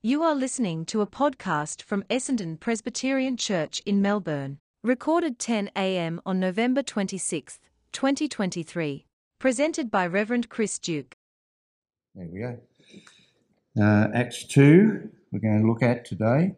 You 0.00 0.22
are 0.22 0.34
listening 0.36 0.84
to 0.86 1.00
a 1.00 1.08
podcast 1.08 1.82
from 1.82 2.04
Essendon 2.04 2.60
Presbyterian 2.60 3.36
Church 3.36 3.82
in 3.84 4.00
Melbourne, 4.00 4.60
recorded 4.84 5.40
10 5.40 5.72
a.m. 5.74 6.20
on 6.24 6.38
November 6.38 6.84
26, 6.84 7.58
2023. 7.90 9.06
Presented 9.40 9.90
by 9.90 10.06
Reverend 10.06 10.48
Chris 10.48 10.78
Duke. 10.78 11.16
There 12.14 12.28
we 12.30 12.38
go. 12.38 12.58
Uh, 13.76 14.06
Acts 14.14 14.44
2, 14.44 15.10
we're 15.32 15.40
going 15.40 15.62
to 15.62 15.66
look 15.66 15.82
at 15.82 16.04
today. 16.04 16.54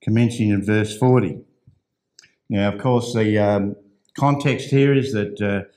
Commencing 0.00 0.48
in 0.48 0.64
verse 0.64 0.96
40. 0.96 1.38
Now, 2.48 2.72
of 2.72 2.80
course, 2.80 3.12
the 3.12 3.38
um, 3.38 3.76
context 4.18 4.70
here 4.70 4.94
is 4.94 5.12
that 5.12 5.38
uh, 5.42 5.70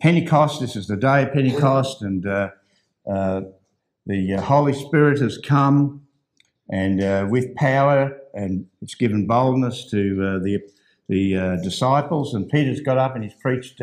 Pentecost, 0.00 0.60
this 0.60 0.76
is 0.76 0.86
the 0.86 0.96
day 0.96 1.24
of 1.24 1.32
Pentecost, 1.32 2.02
and 2.02 2.26
uh, 2.26 2.50
uh 3.10 3.42
the 4.06 4.34
uh, 4.34 4.40
Holy 4.40 4.72
Spirit 4.72 5.20
has 5.20 5.38
come 5.38 6.02
and 6.70 7.02
uh, 7.02 7.26
with 7.28 7.54
power, 7.54 8.16
and 8.34 8.66
it's 8.80 8.94
given 8.94 9.26
boldness 9.26 9.90
to 9.90 10.40
the, 10.40 10.60
the 11.08 11.60
disciples. 11.62 12.34
And 12.34 12.48
Peter's 12.48 12.80
got 12.80 12.96
up 12.96 13.14
and 13.14 13.22
he's 13.22 13.34
preached 13.34 13.80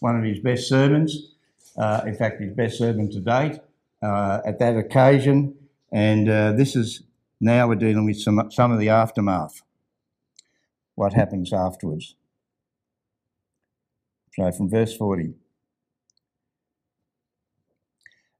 one 0.00 0.16
of 0.16 0.24
his 0.24 0.40
best 0.40 0.68
sermons, 0.68 1.34
in 1.76 2.14
fact, 2.14 2.40
his 2.40 2.52
best 2.54 2.78
sermon 2.78 3.10
to 3.10 3.20
date 3.20 3.60
at 4.02 4.58
that 4.58 4.76
occasion. 4.76 5.54
And 5.92 6.26
this 6.58 6.74
is 6.74 7.02
now 7.40 7.68
we're 7.68 7.76
dealing 7.76 8.04
with 8.04 8.20
some, 8.20 8.50
some 8.50 8.72
of 8.72 8.78
the 8.78 8.88
aftermath, 8.88 9.62
what 10.94 11.12
happens 11.12 11.52
afterwards. 11.52 12.16
So 14.36 14.50
from 14.52 14.70
verse 14.70 14.96
40. 14.96 15.34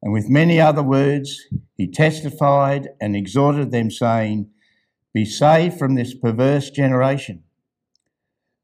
And 0.03 0.13
with 0.13 0.29
many 0.29 0.61
other 0.61 0.83
words, 0.83 1.41
he 1.77 1.91
testified 1.91 2.89
and 3.01 3.17
exhorted 3.17 3.73
them, 3.73 3.91
saying, 3.91 4.49
Be 5.13 5.25
saved 5.25 5.79
from 5.79 5.95
this 5.95 6.15
perverse 6.15 6.71
generation. 6.71 7.43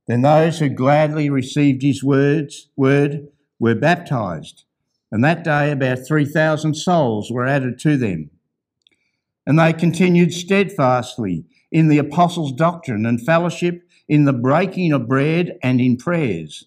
Then 0.06 0.22
those 0.22 0.58
who 0.58 0.68
gladly 0.68 1.30
received 1.30 1.82
his 1.82 2.04
words, 2.04 2.68
word 2.76 3.28
were 3.58 3.74
baptized, 3.74 4.64
and 5.10 5.24
that 5.24 5.44
day 5.44 5.72
about 5.72 6.06
3,000 6.06 6.74
souls 6.74 7.30
were 7.30 7.46
added 7.46 7.78
to 7.80 7.96
them. 7.96 8.30
And 9.46 9.58
they 9.58 9.72
continued 9.72 10.32
steadfastly 10.32 11.44
in 11.72 11.88
the 11.88 11.98
apostles' 11.98 12.52
doctrine 12.52 13.06
and 13.06 13.24
fellowship, 13.24 13.82
in 14.06 14.24
the 14.24 14.32
breaking 14.32 14.92
of 14.92 15.08
bread 15.08 15.58
and 15.62 15.80
in 15.80 15.96
prayers. 15.96 16.66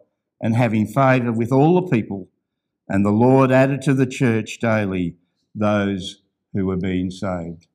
and 0.41 0.55
having 0.55 0.87
favour 0.87 1.31
with 1.31 1.51
all 1.51 1.79
the 1.79 1.89
people. 1.89 2.27
And 2.89 3.05
the 3.05 3.11
Lord 3.11 3.51
added 3.51 3.81
to 3.83 3.93
the 3.93 4.07
church 4.07 4.57
daily 4.59 5.15
those 5.53 6.21
who 6.53 6.65
were 6.65 6.77
being 6.77 7.11
saved. 7.11 7.67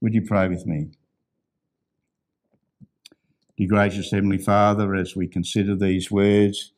Would 0.00 0.14
you 0.14 0.22
pray 0.22 0.48
with 0.48 0.66
me? 0.66 0.90
Dear 3.56 3.68
gracious 3.68 4.10
Heavenly 4.10 4.38
Father, 4.38 4.94
as 4.96 5.14
we 5.14 5.28
consider 5.28 5.76
these 5.76 6.10
words 6.10 6.72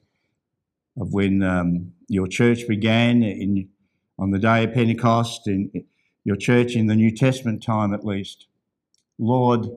of 1.01 1.13
when 1.13 1.43
um, 1.43 1.93
your 2.09 2.27
church 2.27 2.69
began 2.69 3.23
in, 3.23 3.69
on 4.19 4.31
the 4.31 4.39
day 4.39 4.65
of 4.65 4.75
Pentecost, 4.75 5.47
in 5.47 5.71
your 6.25 6.37
church 6.37 6.75
in 6.75 6.87
the 6.87 6.97
New 6.97 7.15
Testament 7.15 7.63
time 7.63 7.95
at 7.95 8.05
least, 8.05 8.47
Lord, 9.19 9.69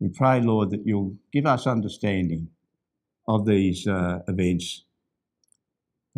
we 0.00 0.08
pray, 0.08 0.40
Lord, 0.40 0.70
that 0.70 0.84
you'll 0.84 1.16
give 1.32 1.46
us 1.46 1.66
understanding 1.66 2.48
of 3.28 3.46
these 3.46 3.86
uh, 3.86 4.20
events 4.26 4.84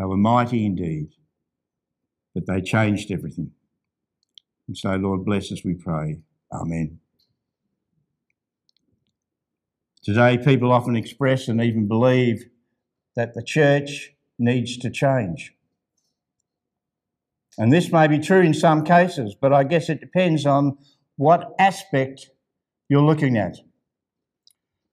they 0.01 0.07
were 0.07 0.17
mighty 0.17 0.65
indeed, 0.65 1.11
but 2.35 2.47
they 2.47 2.63
changed 2.63 3.11
everything. 3.13 3.51
And 4.67 4.75
so, 4.75 4.97
Lord, 4.97 5.27
bless 5.27 5.53
us, 5.53 5.63
we 5.63 5.75
pray. 5.75 6.21
Amen. 6.51 7.01
Today, 10.03 10.39
people 10.39 10.73
often 10.73 10.97
express 10.97 11.49
and 11.49 11.61
even 11.61 11.87
believe 11.87 12.47
that 13.15 13.35
the 13.35 13.43
church 13.43 14.15
needs 14.39 14.79
to 14.79 14.89
change. 14.89 15.53
And 17.59 17.71
this 17.71 17.93
may 17.93 18.07
be 18.07 18.19
true 18.19 18.41
in 18.41 18.55
some 18.55 18.85
cases, 18.85 19.37
but 19.39 19.53
I 19.53 19.65
guess 19.65 19.91
it 19.91 20.01
depends 20.01 20.47
on 20.47 20.79
what 21.17 21.53
aspect 21.59 22.31
you're 22.89 23.03
looking 23.03 23.37
at. 23.37 23.57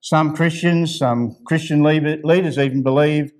Some 0.00 0.34
Christians, 0.34 0.96
some 0.96 1.36
Christian 1.44 1.82
leaders 1.82 2.58
even 2.58 2.82
believe 2.82 3.32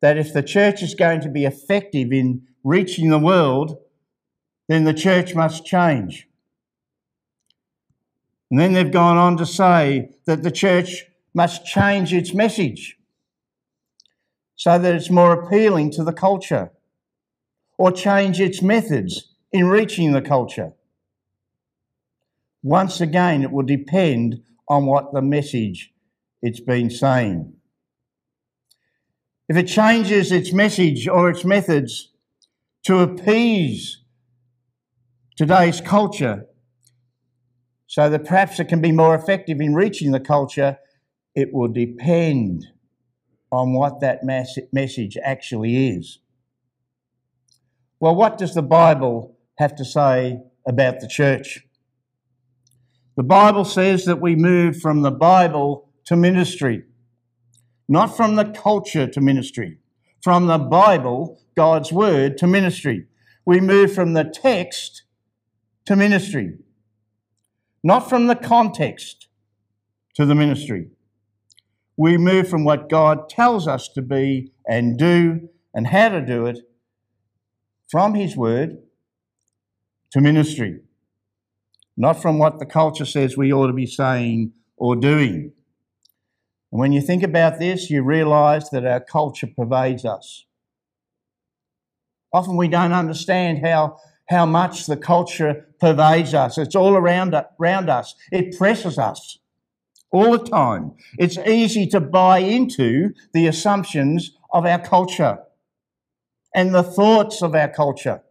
that 0.00 0.18
if 0.18 0.32
the 0.32 0.42
church 0.42 0.82
is 0.82 0.94
going 0.94 1.20
to 1.20 1.28
be 1.28 1.44
effective 1.44 2.12
in 2.12 2.46
reaching 2.64 3.10
the 3.10 3.18
world, 3.18 3.78
then 4.68 4.84
the 4.84 4.94
church 4.94 5.34
must 5.34 5.64
change. 5.64 6.28
And 8.50 8.58
then 8.58 8.72
they've 8.72 8.90
gone 8.90 9.16
on 9.16 9.36
to 9.36 9.46
say 9.46 10.10
that 10.24 10.42
the 10.42 10.50
church 10.50 11.04
must 11.34 11.64
change 11.64 12.12
its 12.12 12.34
message 12.34 12.98
so 14.56 14.78
that 14.78 14.94
it's 14.94 15.10
more 15.10 15.32
appealing 15.32 15.90
to 15.90 16.04
the 16.04 16.12
culture, 16.12 16.70
or 17.78 17.90
change 17.90 18.40
its 18.40 18.62
methods 18.62 19.34
in 19.50 19.66
reaching 19.66 20.12
the 20.12 20.22
culture. 20.22 20.72
Once 22.62 23.00
again, 23.00 23.42
it 23.42 23.50
will 23.50 23.64
depend 23.64 24.42
on 24.72 24.86
what 24.86 25.12
the 25.12 25.20
message 25.20 25.92
it's 26.40 26.60
been 26.60 26.88
saying. 26.88 27.52
If 29.50 29.56
it 29.58 29.68
changes 29.68 30.32
its 30.32 30.50
message 30.50 31.06
or 31.06 31.28
its 31.28 31.44
methods 31.44 32.10
to 32.84 33.00
appease 33.00 34.02
today's 35.36 35.82
culture 35.82 36.46
so 37.86 38.08
that 38.08 38.24
perhaps 38.24 38.58
it 38.60 38.68
can 38.68 38.80
be 38.80 38.92
more 38.92 39.14
effective 39.14 39.60
in 39.60 39.74
reaching 39.74 40.12
the 40.12 40.20
culture, 40.20 40.78
it 41.34 41.52
will 41.52 41.68
depend 41.68 42.64
on 43.50 43.74
what 43.74 44.00
that 44.00 44.20
message 44.24 45.18
actually 45.22 45.90
is. 45.90 46.18
Well, 48.00 48.14
what 48.14 48.38
does 48.38 48.54
the 48.54 48.62
Bible 48.62 49.36
have 49.58 49.76
to 49.76 49.84
say 49.84 50.40
about 50.66 51.00
the 51.00 51.08
church? 51.08 51.60
The 53.16 53.22
Bible 53.22 53.64
says 53.64 54.04
that 54.06 54.20
we 54.20 54.34
move 54.34 54.80
from 54.80 55.02
the 55.02 55.10
Bible 55.10 55.88
to 56.06 56.16
ministry 56.16 56.84
not 57.92 58.16
from 58.16 58.36
the 58.36 58.46
culture 58.46 59.06
to 59.06 59.20
ministry, 59.20 59.76
from 60.22 60.46
the 60.46 60.56
Bible, 60.56 61.38
God's 61.54 61.92
word, 61.92 62.38
to 62.38 62.46
ministry. 62.46 63.06
We 63.44 63.60
move 63.60 63.92
from 63.92 64.14
the 64.14 64.24
text 64.24 65.02
to 65.84 65.94
ministry, 65.94 66.54
not 67.84 68.08
from 68.08 68.28
the 68.28 68.34
context 68.34 69.28
to 70.14 70.24
the 70.24 70.34
ministry. 70.34 70.88
We 71.98 72.16
move 72.16 72.48
from 72.48 72.64
what 72.64 72.88
God 72.88 73.28
tells 73.28 73.68
us 73.68 73.88
to 73.88 74.00
be 74.00 74.52
and 74.66 74.98
do 74.98 75.50
and 75.74 75.88
how 75.88 76.08
to 76.08 76.24
do 76.24 76.46
it 76.46 76.60
from 77.90 78.14
His 78.14 78.38
Word 78.38 78.78
to 80.12 80.20
ministry, 80.22 80.80
not 81.96 82.20
from 82.20 82.38
what 82.38 82.58
the 82.58 82.66
culture 82.66 83.04
says 83.04 83.36
we 83.36 83.52
ought 83.52 83.66
to 83.66 83.72
be 83.72 83.86
saying 83.86 84.52
or 84.76 84.96
doing. 84.96 85.52
And 86.70 86.80
when 86.80 86.92
you 86.92 87.00
think 87.00 87.22
about 87.22 87.58
this, 87.58 87.90
you 87.90 88.02
realize 88.02 88.70
that 88.70 88.86
our 88.86 89.00
culture 89.00 89.46
pervades 89.46 90.04
us. 90.04 90.46
Often 92.32 92.56
we 92.56 92.68
don't 92.68 92.92
understand 92.92 93.64
how, 93.64 93.98
how 94.28 94.46
much 94.46 94.86
the 94.86 94.96
culture 94.96 95.66
pervades 95.80 96.32
us. 96.32 96.56
It's 96.56 96.74
all 96.74 96.96
around, 96.96 97.34
around 97.60 97.90
us, 97.90 98.14
it 98.30 98.56
presses 98.56 98.98
us 98.98 99.38
all 100.10 100.32
the 100.32 100.44
time. 100.44 100.92
It's 101.18 101.38
easy 101.38 101.86
to 101.88 102.00
buy 102.00 102.38
into 102.38 103.12
the 103.32 103.46
assumptions 103.46 104.32
of 104.52 104.64
our 104.64 104.78
culture 104.78 105.38
and 106.54 106.74
the 106.74 106.82
thoughts 106.82 107.42
of 107.42 107.54
our 107.54 107.68
culture. 107.68 108.22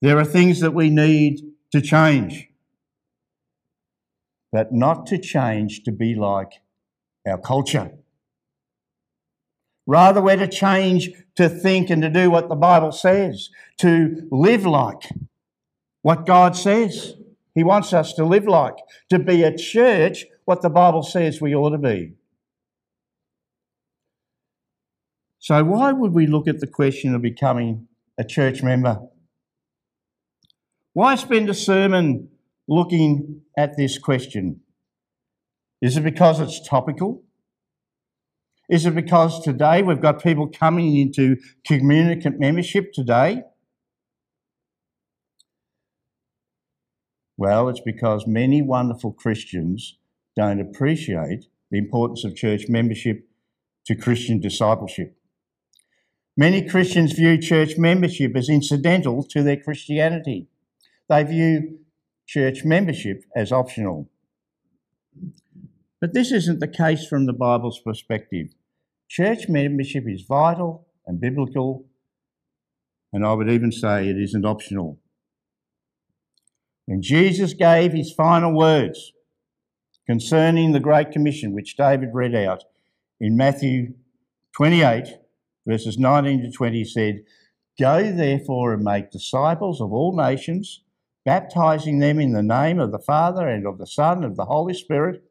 There 0.00 0.18
are 0.18 0.24
things 0.24 0.60
that 0.60 0.74
we 0.74 0.90
need 0.90 1.40
to 1.72 1.80
change 1.80 2.48
but 4.54 4.72
not 4.72 5.04
to 5.04 5.18
change 5.18 5.82
to 5.82 5.90
be 5.90 6.14
like 6.14 6.62
our 7.26 7.36
culture. 7.36 7.90
Rather, 9.84 10.22
we're 10.22 10.36
to 10.36 10.46
change 10.46 11.10
to 11.34 11.48
think 11.48 11.90
and 11.90 12.00
to 12.02 12.08
do 12.08 12.30
what 12.30 12.48
the 12.48 12.54
Bible 12.54 12.92
says, 12.92 13.50
to 13.78 14.28
live 14.30 14.64
like 14.64 15.10
what 16.02 16.24
God 16.24 16.56
says. 16.56 17.14
He 17.56 17.64
wants 17.64 17.92
us 17.92 18.12
to 18.12 18.24
live 18.24 18.46
like, 18.46 18.76
to 19.10 19.18
be 19.18 19.42
a 19.42 19.54
church 19.56 20.24
what 20.44 20.62
the 20.62 20.70
Bible 20.70 21.02
says 21.02 21.40
we 21.40 21.52
ought 21.52 21.70
to 21.70 21.78
be. 21.78 22.12
So, 25.40 25.64
why 25.64 25.90
would 25.90 26.12
we 26.12 26.28
look 26.28 26.46
at 26.46 26.60
the 26.60 26.68
question 26.68 27.12
of 27.12 27.22
becoming 27.22 27.88
a 28.16 28.22
church 28.22 28.62
member? 28.62 29.00
Why 30.94 31.16
spend 31.16 31.50
a 31.50 31.54
sermon 31.54 32.28
looking 32.68 33.42
at 33.58 33.76
this 33.76 33.98
question? 33.98 34.60
Is 35.82 35.96
it 35.96 36.04
because 36.04 36.38
it's 36.38 36.66
topical? 36.66 37.24
Is 38.70 38.86
it 38.86 38.94
because 38.94 39.42
today 39.42 39.82
we've 39.82 40.00
got 40.00 40.22
people 40.22 40.48
coming 40.48 40.96
into 40.96 41.36
communicant 41.66 42.38
membership 42.38 42.92
today? 42.92 43.42
Well, 47.36 47.68
it's 47.68 47.80
because 47.80 48.28
many 48.28 48.62
wonderful 48.62 49.12
Christians 49.12 49.98
don't 50.36 50.60
appreciate 50.60 51.46
the 51.72 51.78
importance 51.78 52.24
of 52.24 52.36
church 52.36 52.68
membership 52.68 53.28
to 53.86 53.96
Christian 53.96 54.38
discipleship. 54.38 55.16
Many 56.36 56.62
Christians 56.62 57.14
view 57.14 57.36
church 57.36 57.76
membership 57.78 58.36
as 58.36 58.48
incidental 58.48 59.24
to 59.24 59.42
their 59.42 59.56
Christianity. 59.56 60.46
They 61.08 61.22
view 61.22 61.78
church 62.26 62.64
membership 62.64 63.24
as 63.36 63.52
optional. 63.52 64.08
But 66.00 66.14
this 66.14 66.32
isn't 66.32 66.60
the 66.60 66.68
case 66.68 67.06
from 67.06 67.26
the 67.26 67.32
Bible's 67.32 67.80
perspective. 67.80 68.48
Church 69.08 69.48
membership 69.48 70.04
is 70.06 70.22
vital 70.28 70.86
and 71.06 71.20
biblical, 71.20 71.86
and 73.12 73.24
I 73.24 73.32
would 73.32 73.50
even 73.50 73.70
say 73.70 74.08
it 74.08 74.16
isn't 74.16 74.44
optional. 74.44 74.98
When 76.86 77.00
Jesus 77.00 77.54
gave 77.54 77.92
his 77.92 78.12
final 78.12 78.54
words 78.54 79.12
concerning 80.06 80.72
the 80.72 80.80
Great 80.80 81.10
Commission, 81.10 81.54
which 81.54 81.76
David 81.76 82.10
read 82.12 82.34
out 82.34 82.64
in 83.20 83.36
Matthew 83.36 83.94
28, 84.56 85.06
verses 85.66 85.98
19 85.98 86.42
to 86.42 86.50
20, 86.50 86.84
said, 86.84 87.20
Go 87.78 88.12
therefore 88.12 88.74
and 88.74 88.84
make 88.84 89.10
disciples 89.10 89.80
of 89.80 89.92
all 89.92 90.14
nations, 90.14 90.82
baptizing 91.24 91.98
them 91.98 92.18
in 92.18 92.32
the 92.32 92.42
name 92.42 92.78
of 92.78 92.92
the 92.92 92.98
Father 92.98 93.48
and 93.48 93.66
of 93.66 93.78
the 93.78 93.86
Son 93.86 94.18
and 94.18 94.26
of 94.26 94.36
the 94.36 94.44
Holy 94.44 94.74
Spirit 94.74 95.22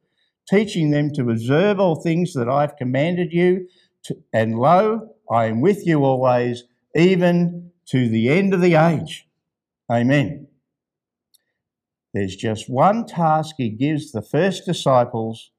teaching 0.48 0.92
them 0.92 1.12
to 1.14 1.30
observe 1.30 1.80
all 1.80 1.96
things 1.96 2.34
that 2.34 2.50
I've 2.50 2.76
commanded 2.76 3.32
you. 3.32 3.68
To, 4.06 4.18
and 4.34 4.58
lo, 4.58 5.16
I 5.32 5.46
am 5.46 5.62
with 5.62 5.86
you 5.86 6.04
always, 6.04 6.64
even 6.96 7.72
to 7.88 8.10
the 8.10 8.30
end 8.30 8.54
of 8.54 8.62
the 8.62 8.76
age. 8.76 9.28
Amen. 9.92 10.48
There's 12.14 12.36
just 12.36 12.70
one 12.70 13.06
task 13.06 13.56
he 13.58 13.70
gives 13.70 14.12
the 14.12 14.22
first 14.22 14.66
disciples, 14.66 15.52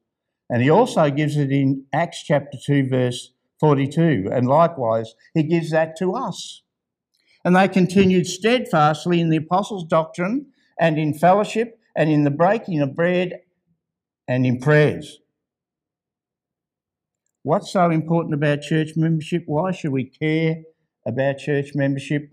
and 0.48 0.62
he 0.62 0.70
also 0.70 1.10
gives 1.10 1.36
it 1.36 1.50
in 1.50 1.84
Acts 1.92 2.22
chapter 2.22 2.58
2, 2.64 2.88
verse 2.88 3.32
42. 3.60 4.28
And 4.30 4.46
likewise, 4.46 5.14
he 5.32 5.42
gives 5.42 5.70
that 5.70 5.96
to 5.98 6.12
us. 6.12 6.62
And 7.44 7.54
they 7.54 7.68
continued 7.68 8.26
steadfastly 8.26 9.20
in 9.20 9.28
the 9.28 9.36
apostles' 9.36 9.84
doctrine 9.84 10.46
and 10.80 10.98
in 10.98 11.14
fellowship 11.14 11.78
and 11.94 12.10
in 12.10 12.24
the 12.24 12.30
breaking 12.30 12.80
of 12.80 12.96
bread 12.96 13.40
and 14.26 14.46
in 14.46 14.58
prayers. 14.58 15.20
What's 17.42 17.70
so 17.70 17.90
important 17.90 18.34
about 18.34 18.62
church 18.62 18.92
membership? 18.96 19.42
Why 19.46 19.70
should 19.70 19.92
we 19.92 20.04
care 20.04 20.62
about 21.06 21.38
church 21.38 21.72
membership? 21.74 22.30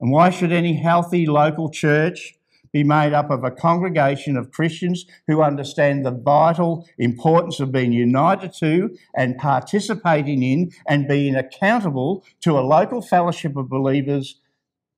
And 0.00 0.10
why 0.10 0.30
should 0.30 0.50
any 0.50 0.74
healthy 0.74 1.26
local 1.26 1.70
church 1.70 2.34
be 2.72 2.84
made 2.84 3.12
up 3.12 3.30
of 3.30 3.44
a 3.44 3.50
congregation 3.50 4.36
of 4.36 4.52
Christians 4.52 5.04
who 5.26 5.42
understand 5.42 6.04
the 6.04 6.12
vital 6.12 6.88
importance 6.98 7.60
of 7.60 7.72
being 7.72 7.92
united 7.92 8.52
to 8.54 8.96
and 9.16 9.38
participating 9.38 10.42
in 10.42 10.70
and 10.86 11.08
being 11.08 11.34
accountable 11.34 12.24
to 12.42 12.58
a 12.58 12.60
local 12.60 13.02
fellowship 13.02 13.56
of 13.56 13.68
believers 13.68 14.40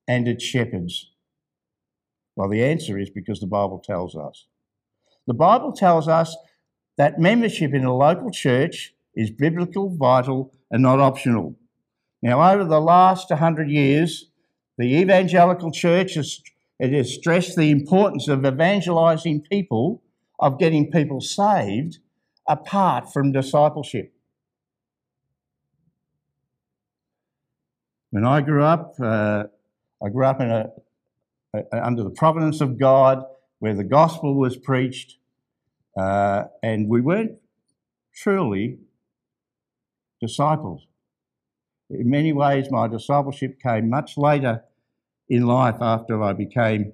and 0.07 0.29
its 0.29 0.45
shepherds? 0.45 1.11
Well, 2.37 2.49
the 2.49 2.65
answer 2.65 2.99
is 2.99 3.11
because 3.11 3.41
the 3.41 3.47
Bible 3.47 3.79
tells 3.79 4.17
us. 4.17 4.47
The 5.27 5.35
Bible 5.35 5.73
tells 5.73 6.09
us 6.09 6.37
that 6.97 7.19
membership 7.19 7.75
in 7.75 7.85
a 7.85 7.97
local 7.97 8.31
church 8.31 8.95
is 9.15 9.31
biblical, 9.31 9.95
vital, 9.97 10.53
and 10.71 10.83
not 10.83 10.99
optional. 10.99 11.57
Now, 12.23 12.53
over 12.53 12.65
the 12.65 12.81
last 12.81 13.31
100 13.31 13.69
years, 13.69 14.31
the 14.79 15.01
evangelical 15.01 15.71
church 15.71 16.15
has, 16.15 16.41
it 16.82 16.93
has 16.93 17.14
stressed 17.14 17.55
the 17.55 17.70
importance 17.70 18.26
of 18.26 18.44
evangelizing 18.44 19.43
people, 19.43 20.02
of 20.40 20.58
getting 20.58 20.90
people 20.90 21.20
saved, 21.20 22.00
apart 22.49 23.12
from 23.12 23.31
discipleship. 23.31 24.12
When 28.11 28.26
I 28.26 28.40
grew 28.40 28.64
up, 28.64 28.96
uh, 29.00 29.44
I 30.05 30.08
grew 30.08 30.26
up 30.26 30.40
in 30.40 30.50
a, 30.50 30.70
a, 31.55 31.87
under 31.87 32.02
the 32.02 32.11
providence 32.11 32.61
of 32.61 32.81
God 32.81 33.23
where 33.61 33.75
the 33.75 33.85
gospel 33.85 34.35
was 34.35 34.56
preached, 34.56 35.19
uh, 35.96 36.46
and 36.64 36.88
we 36.88 37.00
weren't 37.00 37.38
truly 38.12 38.78
disciples. 40.20 40.88
In 41.90 42.11
many 42.11 42.32
ways, 42.32 42.73
my 42.73 42.88
discipleship 42.88 43.61
came 43.61 43.88
much 43.88 44.19
later 44.19 44.64
in 45.29 45.47
life 45.47 45.77
after 45.81 46.23
I 46.23 46.33
became 46.33 46.93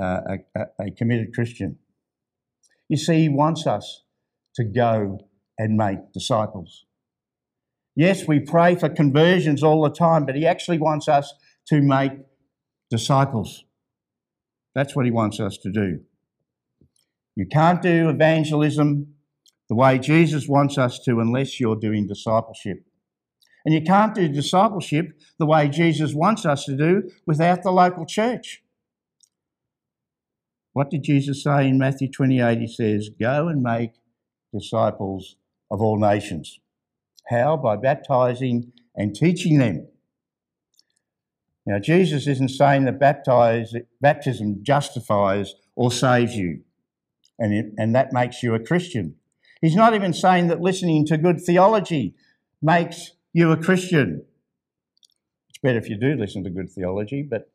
uh, 0.00 0.20
a, 0.56 0.60
a 0.80 0.90
committed 0.90 1.34
Christian. 1.34 1.78
You 2.88 2.96
see, 2.96 3.22
He 3.22 3.28
wants 3.28 3.66
us 3.66 4.02
to 4.56 4.64
go 4.64 5.18
and 5.58 5.76
make 5.76 6.12
disciples. 6.12 6.84
Yes, 7.94 8.26
we 8.28 8.38
pray 8.38 8.76
for 8.76 8.88
conversions 8.88 9.62
all 9.62 9.82
the 9.82 9.90
time, 9.90 10.24
but 10.24 10.36
He 10.36 10.46
actually 10.46 10.78
wants 10.78 11.08
us 11.08 11.34
to 11.68 11.80
make 11.82 12.12
disciples. 12.90 13.64
That's 14.74 14.94
what 14.94 15.04
he 15.04 15.10
wants 15.10 15.40
us 15.40 15.58
to 15.58 15.70
do. 15.70 16.00
You 17.36 17.46
can't 17.46 17.82
do 17.82 18.08
evangelism 18.08 19.14
the 19.68 19.74
way 19.74 19.98
Jesus 19.98 20.48
wants 20.48 20.78
us 20.78 20.98
to 21.00 21.20
unless 21.20 21.60
you're 21.60 21.76
doing 21.76 22.06
discipleship. 22.06 22.84
And 23.68 23.74
you 23.74 23.82
can't 23.82 24.14
do 24.14 24.28
discipleship 24.28 25.12
the 25.38 25.44
way 25.44 25.68
Jesus 25.68 26.14
wants 26.14 26.46
us 26.46 26.64
to 26.64 26.74
do 26.74 27.10
without 27.26 27.62
the 27.62 27.70
local 27.70 28.06
church. 28.06 28.62
What 30.72 30.88
did 30.88 31.02
Jesus 31.02 31.42
say 31.42 31.68
in 31.68 31.76
Matthew 31.76 32.10
28? 32.10 32.58
He 32.60 32.66
says, 32.66 33.10
Go 33.20 33.48
and 33.48 33.62
make 33.62 33.90
disciples 34.54 35.36
of 35.70 35.82
all 35.82 35.98
nations. 35.98 36.60
How? 37.28 37.58
By 37.58 37.76
baptizing 37.76 38.72
and 38.96 39.14
teaching 39.14 39.58
them 39.58 39.88
now, 41.68 41.78
Jesus 41.78 42.26
isn't 42.26 42.48
saying 42.48 42.86
that 42.86 42.98
baptize, 42.98 43.74
baptism 44.00 44.60
justifies 44.62 45.54
or 45.76 45.92
saves 45.92 46.34
you, 46.34 46.62
and, 47.38 47.52
it, 47.52 47.66
and 47.76 47.94
that 47.94 48.10
makes 48.10 48.42
you 48.42 48.54
a 48.54 48.58
Christian. 48.58 49.16
He's 49.60 49.76
not 49.76 49.92
even 49.92 50.14
saying 50.14 50.46
that 50.46 50.62
listening 50.62 51.04
to 51.06 51.18
good 51.18 51.42
theology 51.42 52.14
makes 52.62 53.10
you 53.38 53.52
a 53.52 53.56
Christian. 53.56 54.24
It's 55.48 55.58
better 55.58 55.78
if 55.78 55.88
you 55.88 55.96
do 55.96 56.14
listen 56.14 56.44
to 56.44 56.50
good 56.50 56.70
theology, 56.70 57.22
but 57.22 57.50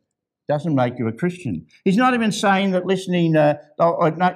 doesn't 0.47 0.75
make 0.75 0.97
you 0.99 1.07
a 1.07 1.13
Christian. 1.13 1.67
He's 1.85 1.97
not 1.97 2.13
even 2.13 2.31
saying 2.31 2.71
that 2.71 2.85
listening. 2.85 3.35
Uh, 3.35 3.57
or, 3.79 4.05
or 4.05 4.35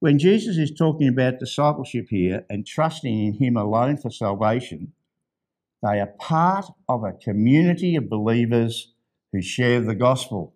when 0.00 0.18
Jesus 0.18 0.56
is 0.56 0.72
talking 0.72 1.08
about 1.08 1.38
discipleship 1.38 2.06
here 2.08 2.46
and 2.48 2.66
trusting 2.66 3.26
in 3.26 3.34
Him 3.34 3.56
alone 3.56 3.98
for 3.98 4.10
salvation, 4.10 4.92
they 5.82 6.00
are 6.00 6.14
part 6.18 6.66
of 6.88 7.04
a 7.04 7.12
community 7.12 7.96
of 7.96 8.08
believers 8.08 8.92
who 9.32 9.42
share 9.42 9.80
the 9.80 9.94
gospel. 9.94 10.54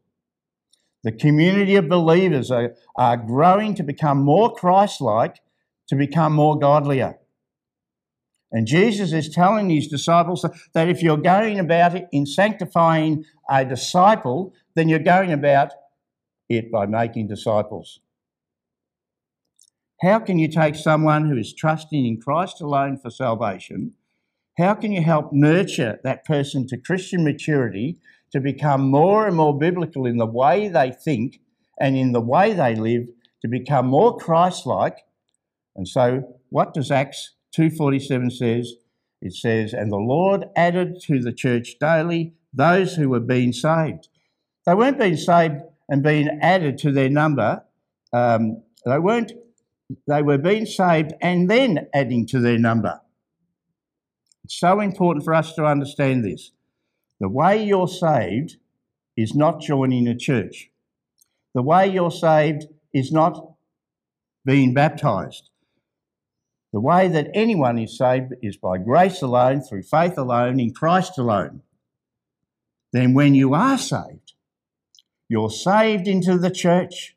The 1.03 1.13
community 1.13 1.77
of 1.77 1.89
believers 1.89 2.51
are, 2.51 2.75
are 2.97 3.19
growing 3.19 3.75
to 3.75 3.83
become 3.83 4.23
more 4.23 4.55
Christ 4.55 5.01
like, 5.03 5.37
to 5.89 5.97
become 5.97 6.33
more 6.33 6.59
godlier. 6.59 7.19
And 8.55 8.67
Jesus 8.67 9.13
is 9.13 9.29
telling 9.29 9.69
his 9.69 9.89
disciples 9.89 10.47
that 10.73 10.89
if 10.89 11.03
you're 11.03 11.19
going 11.19 11.59
about 11.59 11.95
it 11.95 12.07
in 12.11 12.25
sanctifying 12.25 13.27
a 13.51 13.67
disciple, 13.67 14.55
then 14.75 14.89
you're 14.89 15.01
going 15.01 15.33
about 15.33 15.73
it 16.49 16.73
by 16.73 16.87
making 16.87 17.29
disciples. 17.29 18.01
How 20.01 20.19
can 20.21 20.39
you 20.39 20.49
take 20.49 20.77
someone 20.77 21.29
who 21.29 21.37
is 21.37 21.53
trusting 21.53 22.07
in 22.07 22.21
Christ 22.21 22.63
alone 22.63 22.97
for 22.97 23.11
salvation 23.11 23.95
how 24.57 24.75
can 24.75 24.93
you 24.93 25.03
help 25.03 25.33
nurture 25.33 25.99
that 26.05 26.25
person 26.25 26.67
to 26.69 26.77
Christian 26.77 27.25
maturity 27.25 27.99
to 28.31 28.41
become 28.41 28.83
more 28.83 29.27
and 29.27 29.37
more 29.37 29.57
biblical 29.57 30.07
in 30.07 30.17
the 30.17 30.27
way 30.27 30.69
they 30.69 30.93
think 30.93 31.41
and 31.79 31.97
in 31.97 32.13
the 32.13 32.21
way 32.21 32.53
they 32.53 32.77
live, 32.77 33.09
to 33.43 33.49
become 33.49 33.87
more 33.87 34.17
Christ 34.17 34.65
like? 34.65 34.99
And 35.75 35.89
so, 35.89 36.39
what 36.51 36.73
does 36.73 36.93
Acts 36.93 37.33
2:47 37.57 38.33
says, 38.33 38.75
it 39.21 39.33
says, 39.33 39.73
and 39.73 39.91
the 39.91 39.97
Lord 39.97 40.45
added 40.57 41.01
to 41.03 41.21
the 41.21 41.33
church 41.33 41.77
daily 41.81 42.35
those 42.53 42.95
who 42.95 43.09
were 43.09 43.21
being 43.21 43.53
saved. 43.53 44.09
They 44.67 44.75
weren't 44.75 44.99
being 44.99 45.17
saved 45.17 45.63
and 45.89 46.03
being 46.03 46.29
added 46.43 46.79
to 46.79 46.93
their 46.93 47.09
number. 47.09 47.65
Um, 48.13 48.63
they 48.85 48.99
weren't. 48.99 49.33
They 50.07 50.23
were 50.23 50.39
being 50.39 50.67
saved 50.67 51.13
and 51.21 51.51
then 51.51 51.89
adding 51.95 52.27
to 52.29 52.41
their 52.41 52.59
number. 52.59 53.01
It's 54.45 54.59
so 54.59 54.81
important 54.81 55.25
for 55.25 55.35
us 55.35 55.55
to 55.55 55.65
understand 55.65 56.25
this. 56.25 56.53
The 57.21 57.29
way 57.29 57.65
you're 57.65 57.89
saved 57.89 58.57
is 59.17 59.35
not 59.35 59.61
joining 59.61 60.07
a 60.09 60.17
church. 60.17 60.71
The 61.55 61.63
way 61.63 61.87
you're 61.89 62.11
saved 62.11 62.67
is 62.93 63.13
not 63.13 63.55
being 64.45 64.75
baptized. 64.75 65.51
The 66.75 66.81
way 66.81 67.07
that 67.07 67.31
anyone 67.35 67.79
is 67.79 67.97
saved 67.97 68.33
is 68.43 68.57
by 68.57 68.79
grace 68.79 69.23
alone, 69.23 69.61
through 69.61 69.85
faith 69.85 70.19
alone, 70.19 70.59
in 70.59 70.75
Christ 70.75 71.17
alone. 71.19 71.63
Then, 72.93 73.15
when 73.15 73.37
you 73.37 73.55
are 73.55 73.79
saved, 73.79 74.33
you're 75.29 75.51
saved 75.51 76.09
into 76.09 76.37
the 76.37 76.51
church. 76.51 77.15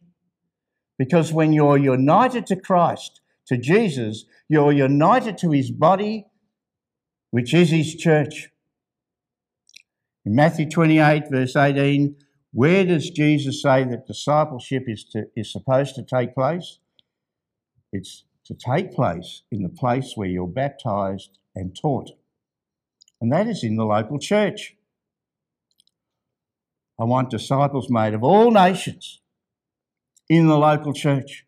Because 1.00 1.34
when 1.34 1.54
you're 1.54 1.80
united 1.80 2.46
to 2.48 2.56
Christ, 2.56 3.20
to 3.48 3.58
Jesus, 3.58 4.26
you're 4.48 4.72
united 4.72 5.40
to 5.40 5.50
his 5.50 5.72
body, 5.72 6.28
which 7.32 7.52
is 7.52 7.72
his 7.72 7.96
church. 7.96 8.50
In 10.24 10.36
Matthew 10.36 10.70
28, 10.70 11.32
verse 11.32 11.56
18, 11.56 12.16
where 12.54 12.86
does 12.86 13.10
Jesus 13.10 13.64
say 13.64 13.86
that 13.86 14.06
discipleship 14.06 14.84
is, 14.86 15.04
to, 15.14 15.26
is 15.36 15.52
supposed 15.52 15.96
to 15.96 16.04
take 16.04 16.36
place? 16.36 16.78
It's 17.92 18.27
to 18.48 18.56
take 18.56 18.94
place 18.94 19.44
in 19.52 19.62
the 19.62 19.70
place 19.70 20.14
where 20.16 20.30
you're 20.30 20.48
baptized 20.48 21.38
and 21.54 21.78
taught. 21.80 22.12
And 23.20 23.32
that 23.32 23.48
is 23.48 23.64
in 23.64 23.76
the 23.76 23.86
local 23.86 24.20
church. 24.20 24.76
I 27.00 27.04
want 27.04 27.30
disciples 27.30 27.90
made 27.90 28.14
of 28.14 28.24
all 28.24 28.52
nations 28.52 29.20
in 30.30 30.48
the 30.48 30.58
local 30.58 30.94
church. 30.94 31.46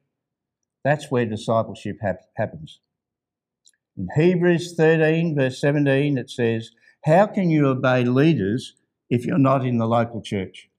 That's 0.83 1.09
where 1.09 1.25
discipleship 1.25 1.97
hap- 2.01 2.29
happens. 2.35 2.79
In 3.97 4.07
Hebrews 4.15 4.75
13, 4.75 5.35
verse 5.35 5.59
17, 5.59 6.17
it 6.17 6.29
says, 6.29 6.71
How 7.05 7.27
can 7.27 7.49
you 7.49 7.67
obey 7.67 8.03
leaders 8.03 8.75
if 9.09 9.25
you're 9.25 9.37
not 9.37 9.65
in 9.65 9.77
the 9.77 9.87
local 9.87 10.21
church? 10.21 10.69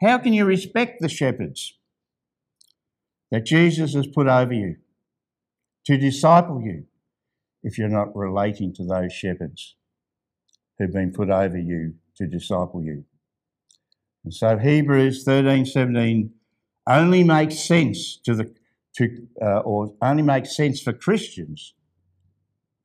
How 0.00 0.18
can 0.18 0.32
you 0.32 0.44
respect 0.44 1.00
the 1.00 1.08
shepherds 1.08 1.74
that 3.30 3.44
Jesus 3.44 3.94
has 3.94 4.06
put 4.06 4.26
over 4.26 4.52
you 4.52 4.76
to 5.84 5.96
disciple 5.96 6.60
you 6.62 6.84
if 7.62 7.78
you're 7.78 7.88
not 7.88 8.14
relating 8.14 8.72
to 8.74 8.84
those 8.84 9.12
shepherds 9.12 9.76
who've 10.78 10.92
been 10.92 11.12
put 11.12 11.30
over 11.30 11.58
you 11.58 11.94
to 12.16 12.26
disciple 12.26 12.82
you. 12.82 13.04
And 14.24 14.34
so 14.34 14.58
Hebrews 14.58 15.24
13, 15.24 15.66
17 15.66 16.32
only 16.88 17.24
makes 17.24 17.58
sense 17.66 18.18
to 18.24 18.34
the 18.34 18.54
to 18.96 19.26
uh, 19.42 19.58
or 19.58 19.94
only 20.00 20.22
makes 20.22 20.56
sense 20.56 20.80
for 20.80 20.92
Christians 20.92 21.74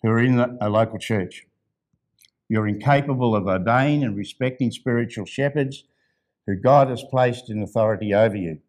who 0.02 0.10
are 0.10 0.20
in 0.20 0.40
a 0.40 0.70
local 0.70 0.98
church. 0.98 1.46
You're 2.50 2.68
incapable 2.68 3.36
of 3.36 3.48
obeying 3.48 4.04
and 4.04 4.18
respecting 4.18 4.72
spiritual 4.72 5.26
shepherds 5.26 5.86
who 6.46 6.56
God 6.56 6.90
has 6.90 7.04
placed 7.10 7.50
in 7.50 7.62
authority 7.62 8.14
over 8.14 8.36
you 8.36 8.60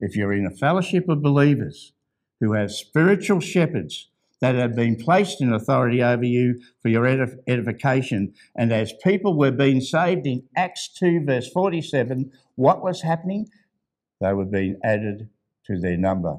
if 0.00 0.16
you're 0.16 0.32
in 0.32 0.46
a 0.46 0.50
fellowship 0.50 1.08
of 1.08 1.22
believers 1.22 1.92
who 2.40 2.54
have 2.54 2.72
spiritual 2.72 3.40
shepherds 3.40 4.08
that 4.40 4.54
have 4.54 4.74
been 4.74 4.96
placed 4.96 5.42
in 5.42 5.52
authority 5.52 6.02
over 6.02 6.24
you 6.24 6.60
for 6.80 6.88
your 6.88 7.06
edification, 7.06 8.32
and 8.56 8.72
as 8.72 8.94
people 9.04 9.36
were 9.36 9.50
being 9.50 9.82
saved 9.82 10.26
in 10.26 10.42
Acts 10.56 10.88
2, 10.88 11.24
verse 11.26 11.50
47, 11.50 12.32
what 12.54 12.82
was 12.82 13.02
happening? 13.02 13.48
They 14.20 14.32
were 14.32 14.46
being 14.46 14.78
added 14.82 15.28
to 15.66 15.78
their 15.78 15.98
number. 15.98 16.38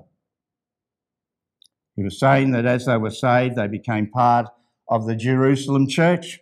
He 1.95 2.03
was 2.03 2.19
saying 2.19 2.51
that 2.51 2.65
as 2.65 2.85
they 2.85 2.97
were 2.97 3.11
saved, 3.11 3.55
they 3.55 3.67
became 3.67 4.07
part 4.07 4.47
of 4.87 5.05
the 5.05 5.15
Jerusalem 5.15 5.87
church, 5.87 6.39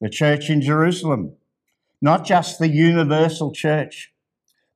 the 0.00 0.08
church 0.08 0.48
in 0.48 0.60
Jerusalem, 0.60 1.34
not 2.00 2.24
just 2.24 2.58
the 2.58 2.68
universal 2.68 3.52
church 3.52 4.12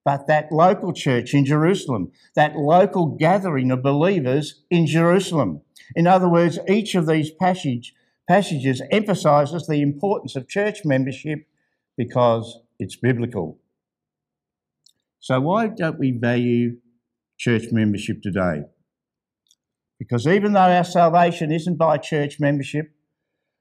but 0.06 0.28
that 0.28 0.52
local 0.52 0.92
church 0.92 1.34
in 1.34 1.44
Jerusalem, 1.44 2.12
that 2.36 2.54
local 2.54 3.16
gathering 3.18 3.72
of 3.72 3.82
believers 3.82 4.62
in 4.70 4.86
Jerusalem. 4.86 5.62
In 5.96 6.06
other 6.06 6.28
words, 6.28 6.60
each 6.68 6.94
of 6.94 7.08
these 7.08 7.32
passage, 7.32 7.92
passages 8.28 8.80
emphasizes 8.92 9.66
the 9.66 9.82
importance 9.82 10.36
of 10.36 10.48
church 10.48 10.82
membership 10.84 11.40
because 11.96 12.60
it's 12.78 12.94
biblical. 12.94 13.58
So, 15.18 15.40
why 15.40 15.66
don't 15.66 15.98
we 15.98 16.12
value 16.12 16.76
church 17.36 17.64
membership 17.72 18.22
today? 18.22 18.62
Because 19.98 20.24
even 20.28 20.52
though 20.52 20.60
our 20.60 20.84
salvation 20.84 21.50
isn't 21.50 21.78
by 21.78 21.98
church 21.98 22.38
membership, 22.38 22.92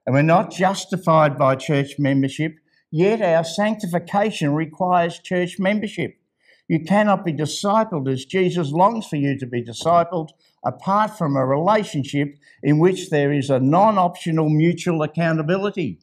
and 0.06 0.14
we're 0.14 0.22
not 0.22 0.52
justified 0.52 1.40
by 1.40 1.56
church 1.56 1.96
membership, 1.98 2.54
yet 2.92 3.24
our 3.24 3.44
sanctification 3.44 4.54
requires 4.54 5.18
church 5.18 5.56
membership. 5.58 6.20
You 6.67 6.84
cannot 6.84 7.24
be 7.24 7.34
discipled 7.34 8.12
as 8.12 8.25
Jesus 8.25 8.72
longs 8.72 9.07
for 9.07 9.17
you 9.17 9.38
to 9.38 9.45
be 9.45 9.63
discipled 9.63 10.29
apart 10.63 11.15
from 11.15 11.36
a 11.36 11.45
relationship 11.45 12.36
in 12.63 12.79
which 12.79 13.10
there 13.10 13.31
is 13.31 13.50
a 13.50 13.60
non 13.60 13.98
optional 13.98 14.50
mutual 14.50 15.03
accountability. 15.03 16.00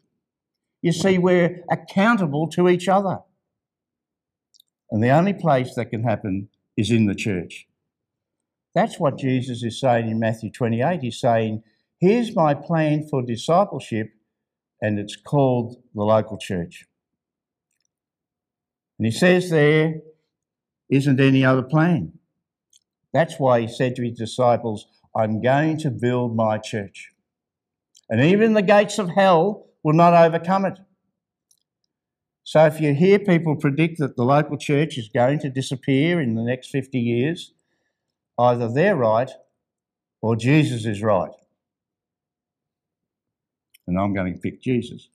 You 0.80 0.92
see, 0.92 1.18
we're 1.18 1.64
accountable 1.70 2.48
to 2.48 2.68
each 2.68 2.88
other. 2.88 3.20
And 4.90 5.02
the 5.02 5.10
only 5.10 5.32
place 5.32 5.74
that 5.74 5.90
can 5.90 6.04
happen 6.04 6.48
is 6.76 6.90
in 6.90 7.06
the 7.06 7.14
church. 7.14 7.66
That's 8.74 8.98
what 8.98 9.18
Jesus 9.18 9.62
is 9.62 9.80
saying 9.80 10.08
in 10.08 10.18
Matthew 10.18 10.50
28. 10.50 11.00
He's 11.00 11.20
saying, 11.20 11.62
Here's 11.98 12.34
my 12.34 12.54
plan 12.54 13.06
for 13.08 13.22
discipleship, 13.22 14.12
and 14.80 14.98
it's 14.98 15.16
called 15.16 15.76
the 15.94 16.02
local 16.02 16.36
church. 16.36 16.84
And 18.98 19.06
he 19.06 19.12
says 19.12 19.50
there, 19.50 20.00
isn't 20.92 21.20
any 21.20 21.42
other 21.42 21.62
plan. 21.62 22.12
That's 23.14 23.38
why 23.38 23.62
he 23.62 23.66
said 23.66 23.96
to 23.96 24.02
his 24.02 24.18
disciples, 24.18 24.86
I'm 25.16 25.40
going 25.40 25.78
to 25.78 25.90
build 25.90 26.36
my 26.36 26.58
church. 26.58 27.10
And 28.10 28.22
even 28.22 28.52
the 28.52 28.62
gates 28.62 28.98
of 28.98 29.08
hell 29.08 29.70
will 29.82 29.94
not 29.94 30.12
overcome 30.12 30.66
it. 30.66 30.78
So 32.44 32.66
if 32.66 32.78
you 32.78 32.92
hear 32.92 33.18
people 33.18 33.56
predict 33.56 33.98
that 34.00 34.16
the 34.16 34.24
local 34.24 34.58
church 34.58 34.98
is 34.98 35.08
going 35.08 35.38
to 35.40 35.48
disappear 35.48 36.20
in 36.20 36.34
the 36.34 36.42
next 36.42 36.68
50 36.68 36.98
years, 36.98 37.54
either 38.38 38.68
they're 38.68 38.96
right 38.96 39.30
or 40.20 40.36
Jesus 40.36 40.84
is 40.84 41.02
right. 41.02 41.30
And 43.86 43.98
I'm 43.98 44.12
going 44.12 44.34
to 44.34 44.40
pick 44.40 44.60
Jesus. 44.60 45.08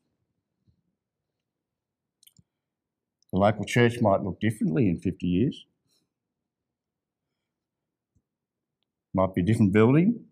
The 3.38 3.42
local 3.42 3.66
church 3.66 4.02
might 4.02 4.24
look 4.24 4.40
differently 4.40 4.90
in 4.90 5.00
50 5.00 5.28
years. 5.28 5.68
Might 9.14 9.36
be 9.36 9.42
a 9.42 9.46
different 9.46 9.74
building. 9.74 10.26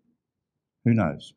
Who 0.84 0.92
knows? 0.92 1.32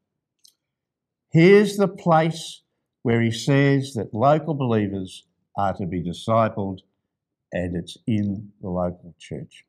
Here's 1.32 1.78
the 1.78 1.88
place 1.88 2.64
where 3.04 3.22
he 3.22 3.30
says 3.30 3.94
that 3.94 4.16
local 4.16 4.56
believers 4.56 5.28
are 5.56 5.74
to 5.74 5.86
be 5.86 6.02
discipled, 6.02 6.80
and 7.52 7.76
it's 7.76 7.98
in 8.08 8.52
the 8.64 8.70
local 8.70 9.14
church. 9.20 9.64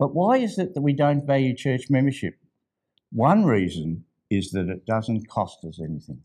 But 0.00 0.16
why 0.16 0.38
is 0.38 0.58
it 0.58 0.74
that 0.74 0.82
we 0.82 0.94
don't 0.94 1.24
value 1.24 1.54
church 1.54 1.84
membership? 1.90 2.40
One 3.12 3.44
reason 3.44 4.04
is 4.30 4.50
that 4.50 4.68
it 4.68 4.84
doesn't 4.84 5.28
cost 5.28 5.64
us 5.64 5.78
anything. 5.80 6.22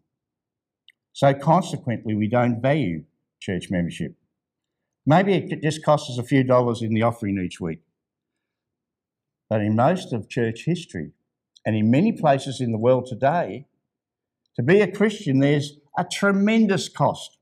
So, 1.14 1.32
consequently, 1.36 2.16
we 2.16 2.28
don't 2.28 2.60
value 2.60 3.04
church 3.40 3.70
membership. 3.70 4.16
Maybe 5.06 5.34
it 5.34 5.62
just 5.64 5.84
costs 5.84 6.10
us 6.10 6.18
a 6.18 6.28
few 6.28 6.44
dollars 6.44 6.82
in 6.82 6.94
the 6.94 7.04
offering 7.04 7.40
each 7.40 7.60
week. 7.60 7.80
But 9.50 9.62
in 9.62 9.76
most 9.76 10.14
of 10.14 10.30
church 10.30 10.66
history, 10.66 11.12
and 11.66 11.76
in 11.76 11.90
many 11.90 12.12
places 12.12 12.62
in 12.62 12.72
the 12.72 12.78
world 12.78 13.08
today, 13.08 13.66
to 14.56 14.64
be 14.64 14.82
a 14.82 14.92
Christian, 14.92 15.40
there's 15.40 15.78
a 15.98 16.04
tremendous 16.04 16.90
cost. 16.90 17.38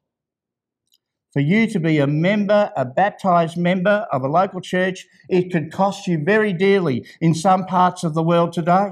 For 1.34 1.42
you 1.42 1.68
to 1.68 1.80
be 1.80 2.00
a 2.00 2.08
member, 2.08 2.72
a 2.76 2.86
baptized 2.86 3.58
member 3.58 4.08
of 4.12 4.24
a 4.24 4.28
local 4.28 4.62
church, 4.62 5.06
it 5.30 5.52
could 5.52 5.72
cost 5.72 6.08
you 6.08 6.24
very 6.24 6.54
dearly 6.54 7.06
in 7.20 7.36
some 7.36 7.66
parts 7.66 8.04
of 8.04 8.14
the 8.14 8.24
world 8.24 8.54
today. 8.54 8.92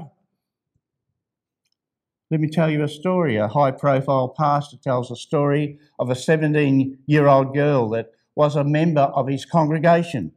Let 2.30 2.40
me 2.40 2.48
tell 2.48 2.68
you 2.70 2.82
a 2.82 2.88
story. 2.88 3.36
A 3.36 3.46
high 3.46 3.70
profile 3.70 4.28
pastor 4.28 4.76
tells 4.78 5.10
a 5.10 5.16
story 5.16 5.78
of 5.98 6.10
a 6.10 6.16
17 6.16 6.98
year 7.06 7.28
old 7.28 7.54
girl 7.54 7.88
that 7.90 8.12
was 8.34 8.56
a 8.56 8.64
member 8.64 9.02
of 9.02 9.28
his 9.28 9.44
congregation. 9.44 10.32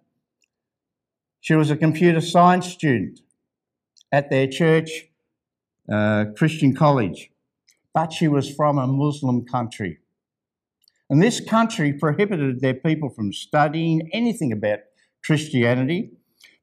She 1.42 1.56
was 1.56 1.72
a 1.72 1.78
computer 1.78 2.22
science 2.22 2.68
student 2.68 3.22
at 4.12 4.30
their 4.30 4.48
church, 4.48 5.08
uh, 5.92 6.26
Christian 6.38 6.76
college, 6.76 7.32
but 7.94 8.14
she 8.14 8.28
was 8.28 8.54
from 8.54 8.78
a 8.78 8.86
Muslim 8.86 9.46
country. 9.46 10.00
And 11.10 11.24
this 11.24 11.40
country 11.40 11.92
prohibited 11.94 12.62
their 12.62 12.76
people 12.76 13.10
from 13.10 13.34
studying 13.34 14.10
anything 14.14 14.52
about 14.52 14.80
Christianity. 15.26 16.12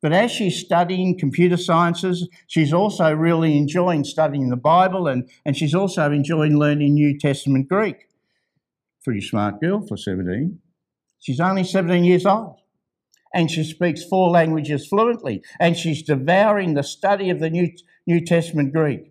But 0.06 0.12
as 0.12 0.30
she's 0.30 0.60
studying 0.60 1.18
computer 1.18 1.56
sciences, 1.56 2.28
she's 2.46 2.72
also 2.72 3.12
really 3.12 3.56
enjoying 3.56 4.04
studying 4.04 4.50
the 4.50 4.56
Bible 4.56 5.08
and, 5.08 5.28
and 5.44 5.56
she's 5.56 5.74
also 5.74 6.12
enjoying 6.12 6.56
learning 6.60 6.94
New 6.94 7.18
Testament 7.18 7.68
Greek. 7.68 8.06
Pretty 9.02 9.20
smart 9.20 9.60
girl 9.60 9.84
for 9.84 9.96
17. 9.96 10.60
She's 11.18 11.40
only 11.40 11.64
17 11.64 12.04
years 12.04 12.24
old 12.24 12.60
and 13.34 13.50
she 13.50 13.64
speaks 13.64 14.04
four 14.04 14.30
languages 14.30 14.86
fluently 14.86 15.42
and 15.58 15.76
she's 15.76 16.04
devouring 16.04 16.74
the 16.74 16.84
study 16.84 17.28
of 17.28 17.40
the 17.40 17.50
New, 17.50 17.72
New 18.06 18.24
Testament 18.24 18.72
Greek. 18.72 19.10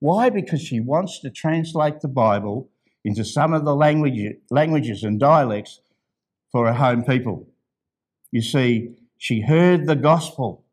Why? 0.00 0.28
Because 0.28 0.60
she 0.60 0.78
wants 0.78 1.20
to 1.20 1.30
translate 1.30 2.02
the 2.02 2.08
Bible 2.08 2.68
into 3.02 3.24
some 3.24 3.54
of 3.54 3.64
the 3.64 3.74
language, 3.74 4.34
languages 4.50 5.04
and 5.04 5.18
dialects 5.18 5.80
for 6.52 6.66
her 6.66 6.74
home 6.74 7.02
people. 7.02 7.48
You 8.30 8.42
see, 8.42 8.90
she 9.24 9.40
heard 9.40 9.86
the 9.86 9.96
gospel 9.96 10.66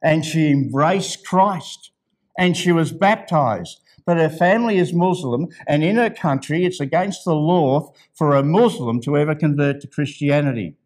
and 0.00 0.24
she 0.24 0.48
embraced 0.48 1.26
Christ 1.26 1.90
and 2.38 2.56
she 2.56 2.70
was 2.70 2.92
baptized. 2.92 3.80
But 4.06 4.16
her 4.16 4.28
family 4.28 4.78
is 4.78 4.92
Muslim, 4.92 5.48
and 5.66 5.82
in 5.82 5.96
her 5.96 6.10
country, 6.10 6.64
it's 6.64 6.78
against 6.78 7.24
the 7.24 7.34
law 7.34 7.92
for 8.14 8.36
a 8.36 8.44
Muslim 8.44 9.00
to 9.00 9.16
ever 9.16 9.34
convert 9.34 9.80
to 9.80 9.88
Christianity, 9.88 10.76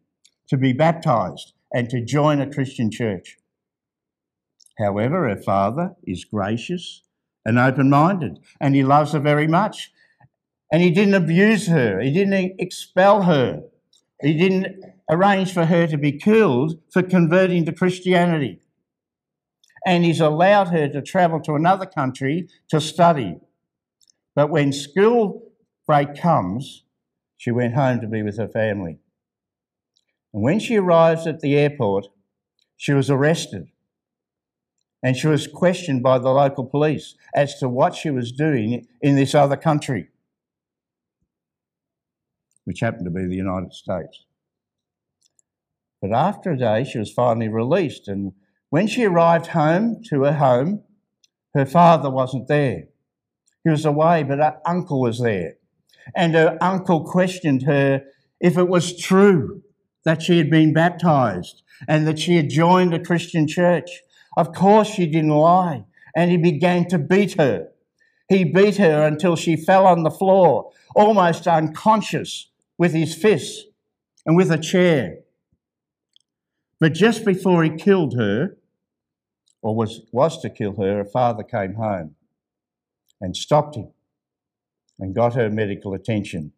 to 0.47 0.57
be 0.57 0.73
baptized, 0.73 1.53
and 1.71 1.91
to 1.91 2.03
join 2.03 2.41
a 2.41 2.51
Christian 2.51 2.89
church. 2.89 3.37
However, 4.79 5.29
her 5.29 5.39
father 5.39 5.95
is 6.07 6.25
gracious 6.25 7.03
and 7.45 7.59
open 7.59 7.91
minded, 7.91 8.39
and 8.59 8.73
he 8.73 8.83
loves 8.83 9.11
her 9.11 9.19
very 9.19 9.47
much. 9.47 9.91
And 10.71 10.81
he 10.81 10.89
didn't 10.89 11.13
abuse 11.13 11.67
her, 11.67 11.99
he 11.99 12.11
didn't 12.11 12.55
expel 12.57 13.23
her, 13.23 13.63
he 14.21 14.37
didn't 14.37 14.83
arrange 15.09 15.53
for 15.53 15.65
her 15.65 15.87
to 15.87 15.97
be 15.97 16.11
killed 16.11 16.79
for 16.91 17.01
converting 17.01 17.65
to 17.65 17.73
Christianity. 17.73 18.59
And 19.85 20.03
he's 20.03 20.19
allowed 20.19 20.69
her 20.69 20.89
to 20.89 21.01
travel 21.01 21.39
to 21.41 21.53
another 21.53 21.85
country 21.85 22.49
to 22.69 22.81
study. 22.81 23.37
But 24.35 24.49
when 24.49 24.73
school 24.73 25.51
break 25.87 26.15
comes, 26.19 26.83
she 27.37 27.51
went 27.51 27.75
home 27.75 28.01
to 28.01 28.07
be 28.07 28.21
with 28.21 28.37
her 28.37 28.47
family. 28.47 28.99
And 30.33 30.43
when 30.43 30.59
she 30.59 30.77
arrives 30.77 31.25
at 31.25 31.39
the 31.39 31.57
airport, 31.57 32.07
she 32.75 32.93
was 32.93 33.09
arrested 33.09 33.67
and 35.01 35.15
she 35.15 35.27
was 35.27 35.47
questioned 35.47 36.03
by 36.03 36.19
the 36.19 36.29
local 36.29 36.65
police 36.65 37.15
as 37.33 37.57
to 37.59 37.69
what 37.69 37.95
she 37.95 38.09
was 38.09 38.31
doing 38.31 38.85
in 39.01 39.15
this 39.15 39.33
other 39.33 39.55
country, 39.55 40.09
which 42.69 42.81
happened 42.81 43.05
to 43.05 43.09
be 43.09 43.25
the 43.25 43.35
United 43.35 43.73
States. 43.73 44.25
But 46.03 46.13
after 46.13 46.51
a 46.51 46.57
day, 46.57 46.83
she 46.83 46.99
was 46.99 47.11
finally 47.11 47.47
released, 47.47 48.07
and 48.07 48.33
when 48.69 48.85
she 48.85 49.05
arrived 49.05 49.47
home 49.47 50.03
to 50.11 50.21
her 50.25 50.33
home, 50.33 50.83
her 51.55 51.65
father 51.65 52.11
wasn't 52.11 52.47
there. 52.47 52.83
He 53.63 53.71
was 53.71 53.85
away, 53.85 54.21
but 54.21 54.37
her 54.37 54.59
uncle 54.67 55.01
was 55.01 55.19
there. 55.19 55.55
And 56.15 56.35
her 56.35 56.59
uncle 56.61 57.05
questioned 57.05 57.63
her 57.63 58.03
if 58.39 58.55
it 58.55 58.69
was 58.69 58.95
true 58.95 59.63
that 60.05 60.21
she 60.21 60.37
had 60.37 60.51
been 60.51 60.71
baptized 60.71 61.63
and 61.87 62.05
that 62.05 62.19
she 62.19 62.35
had 62.35 62.51
joined 62.51 62.93
a 62.93 63.03
Christian 63.03 63.47
church. 63.47 63.89
Of 64.37 64.53
course, 64.53 64.89
she 64.89 65.07
didn't 65.07 65.31
lie. 65.31 65.85
And 66.15 66.29
he 66.29 66.37
began 66.37 66.87
to 66.89 66.99
beat 66.99 67.33
her. 67.39 67.69
He 68.27 68.43
beat 68.43 68.77
her 68.77 69.07
until 69.07 69.35
she 69.35 69.55
fell 69.55 69.87
on 69.87 70.03
the 70.03 70.11
floor, 70.11 70.71
almost 70.95 71.47
unconscious, 71.47 72.48
with 72.79 72.93
his 72.93 73.13
fists 73.13 73.65
and 74.25 74.35
with 74.35 74.49
a 74.49 74.57
chair. 74.57 75.19
But 76.79 76.93
just 76.93 77.25
before 77.25 77.63
he 77.63 77.69
killed 77.69 78.17
her, 78.17 78.57
or 79.61 79.75
was, 79.75 80.01
was 80.13 80.41
to 80.41 80.49
kill 80.49 80.77
her, 80.77 80.97
her 80.97 81.05
father 81.05 81.43
came 81.43 81.73
home 81.73 82.15
and 83.19 83.35
stopped 83.35 83.75
him 83.75 83.91
and 84.97 85.13
got 85.13 85.35
her 85.35 85.49
medical 85.49 85.93
attention. 85.93 86.53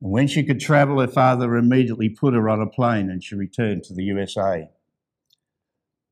And 0.00 0.10
when 0.10 0.28
she 0.28 0.42
could 0.42 0.60
travel, 0.60 0.98
her 1.00 1.06
father 1.06 1.56
immediately 1.56 2.08
put 2.08 2.32
her 2.32 2.48
on 2.48 2.62
a 2.62 2.66
plane 2.66 3.10
and 3.10 3.22
she 3.22 3.34
returned 3.34 3.84
to 3.84 3.94
the 3.94 4.04
USA. 4.04 4.70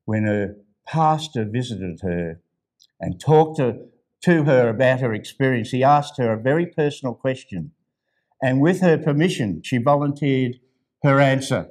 When 0.05 0.25
her 0.25 0.57
pastor 0.85 1.43
visited 1.45 2.01
her 2.03 2.39
and 2.99 3.19
talked 3.19 3.57
to, 3.57 3.87
to 4.25 4.43
her 4.43 4.69
about 4.69 4.99
her 4.99 5.13
experience, 5.13 5.71
he 5.71 5.83
asked 5.83 6.17
her 6.19 6.31
a 6.31 6.39
very 6.39 6.67
personal 6.67 7.15
question. 7.15 7.71
And 8.41 8.61
with 8.61 8.81
her 8.81 8.97
permission, 8.97 9.61
she 9.63 9.77
volunteered 9.77 10.59
her 11.03 11.19
answer. 11.19 11.69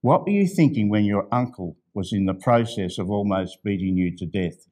What 0.00 0.24
were 0.24 0.30
you 0.30 0.46
thinking 0.46 0.90
when 0.90 1.04
your 1.04 1.26
uncle 1.32 1.78
was 1.94 2.12
in 2.12 2.26
the 2.26 2.34
process 2.34 2.98
of 2.98 3.10
almost 3.10 3.62
beating 3.64 3.96
you 3.96 4.14
to 4.16 4.26
death? 4.26 4.68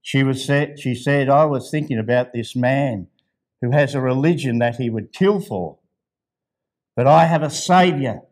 She, 0.00 0.22
was 0.22 0.44
said, 0.44 0.78
she 0.78 0.94
said, 0.94 1.28
I 1.28 1.44
was 1.44 1.70
thinking 1.70 1.98
about 1.98 2.32
this 2.32 2.54
man 2.54 3.08
who 3.60 3.72
has 3.72 3.94
a 3.94 4.00
religion 4.00 4.58
that 4.60 4.76
he 4.76 4.88
would 4.88 5.12
kill 5.12 5.40
for, 5.40 5.78
but 6.94 7.06
I 7.06 7.24
have 7.24 7.42
a 7.42 7.50
Saviour 7.50 8.22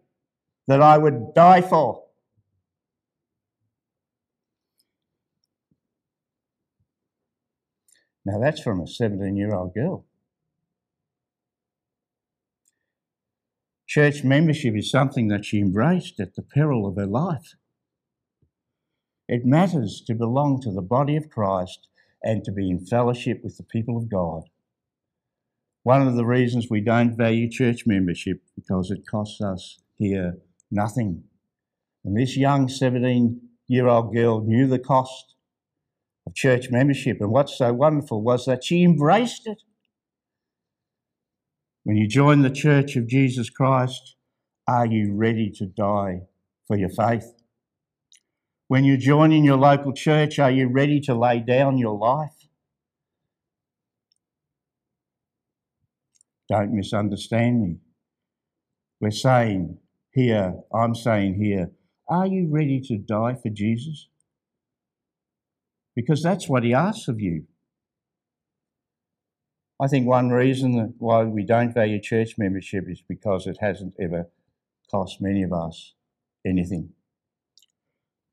that 0.68 0.80
I 0.80 0.96
would 0.98 1.34
die 1.34 1.62
for. 1.62 2.04
Now 8.24 8.40
that's 8.40 8.60
from 8.60 8.80
a 8.80 8.86
17 8.86 9.36
year 9.36 9.54
old 9.54 9.74
girl. 9.74 10.05
Church 13.96 14.22
membership 14.22 14.76
is 14.76 14.90
something 14.90 15.28
that 15.28 15.46
she 15.46 15.58
embraced 15.58 16.20
at 16.20 16.34
the 16.34 16.42
peril 16.42 16.86
of 16.86 16.96
her 16.96 17.06
life. 17.06 17.54
It 19.26 19.46
matters 19.46 20.02
to 20.06 20.14
belong 20.14 20.60
to 20.60 20.70
the 20.70 20.82
body 20.82 21.16
of 21.16 21.30
Christ 21.30 21.88
and 22.22 22.44
to 22.44 22.52
be 22.52 22.68
in 22.68 22.84
fellowship 22.84 23.40
with 23.42 23.56
the 23.56 23.62
people 23.62 23.96
of 23.96 24.10
God. 24.10 24.42
One 25.82 26.06
of 26.06 26.14
the 26.14 26.26
reasons 26.26 26.66
we 26.68 26.82
don't 26.82 27.16
value 27.16 27.48
church 27.50 27.86
membership 27.86 28.42
because 28.54 28.90
it 28.90 29.06
costs 29.10 29.40
us 29.40 29.78
here 29.96 30.40
nothing. 30.70 31.24
And 32.04 32.18
this 32.18 32.36
young 32.36 32.68
17 32.68 33.40
year 33.66 33.86
old 33.86 34.14
girl 34.14 34.42
knew 34.42 34.66
the 34.66 34.78
cost 34.78 35.36
of 36.26 36.34
church 36.34 36.68
membership. 36.70 37.16
And 37.22 37.30
what's 37.30 37.56
so 37.56 37.72
wonderful 37.72 38.20
was 38.20 38.44
that 38.44 38.62
she 38.62 38.84
embraced 38.84 39.46
it. 39.46 39.62
When 41.86 41.96
you 41.96 42.08
join 42.08 42.42
the 42.42 42.50
Church 42.50 42.96
of 42.96 43.06
Jesus 43.06 43.48
Christ, 43.48 44.16
are 44.66 44.86
you 44.86 45.14
ready 45.14 45.52
to 45.52 45.66
die 45.66 46.22
for 46.66 46.76
your 46.76 46.88
faith? 46.88 47.32
When 48.66 48.82
you 48.82 48.96
join 48.96 49.30
in 49.30 49.44
your 49.44 49.56
local 49.56 49.92
church, 49.92 50.40
are 50.40 50.50
you 50.50 50.66
ready 50.68 50.98
to 51.02 51.14
lay 51.14 51.38
down 51.38 51.78
your 51.78 51.96
life? 51.96 52.48
Don't 56.48 56.72
misunderstand 56.74 57.62
me. 57.62 57.76
We're 59.00 59.12
saying 59.12 59.78
here, 60.12 60.54
I'm 60.74 60.96
saying 60.96 61.40
here, 61.40 61.70
are 62.08 62.26
you 62.26 62.48
ready 62.50 62.80
to 62.88 62.98
die 62.98 63.36
for 63.40 63.50
Jesus? 63.50 64.08
because 65.96 66.22
that's 66.22 66.48
what 66.48 66.62
he 66.62 66.74
asks 66.74 67.08
of 67.08 67.20
you. 67.20 67.44
I 69.80 69.88
think 69.88 70.06
one 70.06 70.30
reason 70.30 70.94
why 70.98 71.24
we 71.24 71.44
don't 71.44 71.74
value 71.74 72.00
church 72.00 72.38
membership 72.38 72.84
is 72.88 73.02
because 73.06 73.46
it 73.46 73.58
hasn't 73.60 73.94
ever 74.00 74.30
cost 74.90 75.20
many 75.20 75.42
of 75.42 75.52
us 75.52 75.94
anything. 76.46 76.90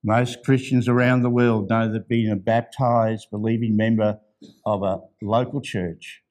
Most 0.04 0.44
Christians 0.44 0.88
around 0.88 1.22
the 1.22 1.30
world 1.30 1.70
know 1.70 1.92
that 1.92 2.08
being 2.08 2.32
a 2.32 2.36
baptized, 2.36 3.28
believing 3.32 3.76
member 3.76 4.20
of 4.66 4.84
a 4.84 5.02
local 5.22 5.62
church 5.62 6.22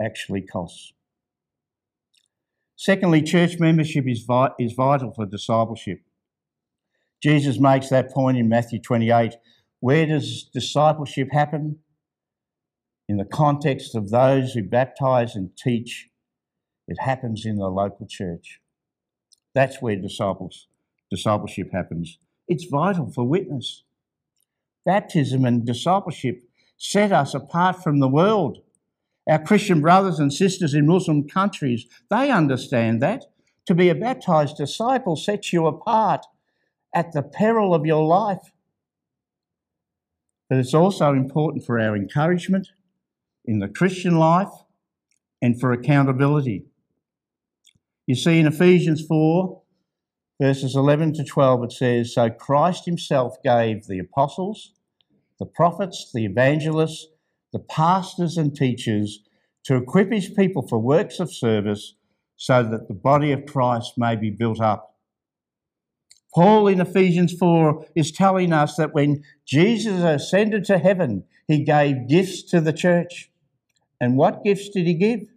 actually 0.00 0.42
costs. 0.42 0.92
Secondly, 2.76 3.22
church 3.22 3.58
membership 3.60 4.08
is, 4.08 4.24
vi- 4.24 4.50
is 4.58 4.72
vital 4.72 5.12
for 5.12 5.24
discipleship. 5.24 6.00
Jesus 7.22 7.60
makes 7.60 7.88
that 7.90 8.10
point 8.10 8.36
in 8.36 8.48
Matthew 8.48 8.80
28 8.80 9.34
where 9.78 10.06
does 10.06 10.48
discipleship 10.54 11.28
happen? 11.32 11.80
In 13.12 13.18
the 13.18 13.26
context 13.26 13.94
of 13.94 14.08
those 14.08 14.54
who 14.54 14.62
baptize 14.62 15.36
and 15.36 15.54
teach, 15.54 16.08
it 16.88 16.96
happens 16.98 17.44
in 17.44 17.56
the 17.56 17.68
local 17.68 18.06
church. 18.06 18.58
That's 19.54 19.82
where 19.82 19.96
disciples, 19.96 20.66
discipleship 21.10 21.72
happens. 21.74 22.16
It's 22.48 22.64
vital 22.64 23.12
for 23.12 23.24
witness. 23.24 23.84
Baptism 24.86 25.44
and 25.44 25.66
discipleship 25.66 26.40
set 26.78 27.12
us 27.12 27.34
apart 27.34 27.82
from 27.82 28.00
the 28.00 28.08
world. 28.08 28.62
Our 29.28 29.40
Christian 29.40 29.82
brothers 29.82 30.18
and 30.18 30.32
sisters 30.32 30.72
in 30.72 30.86
Muslim 30.86 31.28
countries, 31.28 31.84
they 32.08 32.30
understand 32.30 33.02
that. 33.02 33.26
To 33.66 33.74
be 33.74 33.90
a 33.90 33.94
baptized 33.94 34.56
disciple 34.56 35.16
sets 35.16 35.52
you 35.52 35.66
apart 35.66 36.24
at 36.94 37.12
the 37.12 37.22
peril 37.22 37.74
of 37.74 37.84
your 37.84 38.06
life 38.06 38.52
but 40.52 40.58
it's 40.58 40.74
also 40.74 41.14
important 41.14 41.64
for 41.64 41.80
our 41.80 41.96
encouragement 41.96 42.68
in 43.44 43.58
the 43.58 43.68
Christian 43.68 44.16
life 44.16 44.52
and 45.40 45.60
for 45.60 45.72
accountability. 45.72 46.66
You 48.06 48.14
see, 48.14 48.38
in 48.38 48.46
Ephesians 48.46 49.04
4, 49.06 49.62
verses 50.40 50.74
11 50.74 51.14
to 51.14 51.24
12, 51.24 51.64
it 51.64 51.72
says, 51.72 52.14
So 52.14 52.30
Christ 52.30 52.84
himself 52.84 53.36
gave 53.42 53.86
the 53.86 53.98
apostles, 53.98 54.72
the 55.38 55.46
prophets, 55.46 56.10
the 56.12 56.24
evangelists, 56.24 57.06
the 57.52 57.58
pastors, 57.58 58.36
and 58.36 58.54
teachers 58.54 59.20
to 59.64 59.76
equip 59.76 60.10
his 60.10 60.28
people 60.28 60.66
for 60.66 60.78
works 60.78 61.20
of 61.20 61.32
service 61.32 61.94
so 62.36 62.62
that 62.62 62.88
the 62.88 62.94
body 62.94 63.30
of 63.30 63.46
Christ 63.46 63.94
may 63.96 64.16
be 64.16 64.30
built 64.30 64.60
up. 64.60 64.96
Paul 66.34 66.66
in 66.66 66.80
Ephesians 66.80 67.34
4 67.34 67.86
is 67.94 68.10
telling 68.10 68.52
us 68.52 68.76
that 68.76 68.94
when 68.94 69.22
Jesus 69.44 70.02
ascended 70.02 70.64
to 70.64 70.78
heaven, 70.78 71.24
he 71.46 71.62
gave 71.62 72.08
gifts 72.08 72.42
to 72.44 72.60
the 72.60 72.72
church. 72.72 73.30
And 74.02 74.16
what 74.16 74.42
gifts 74.42 74.68
did 74.68 74.84
he 74.84 74.94
give? 74.94 75.28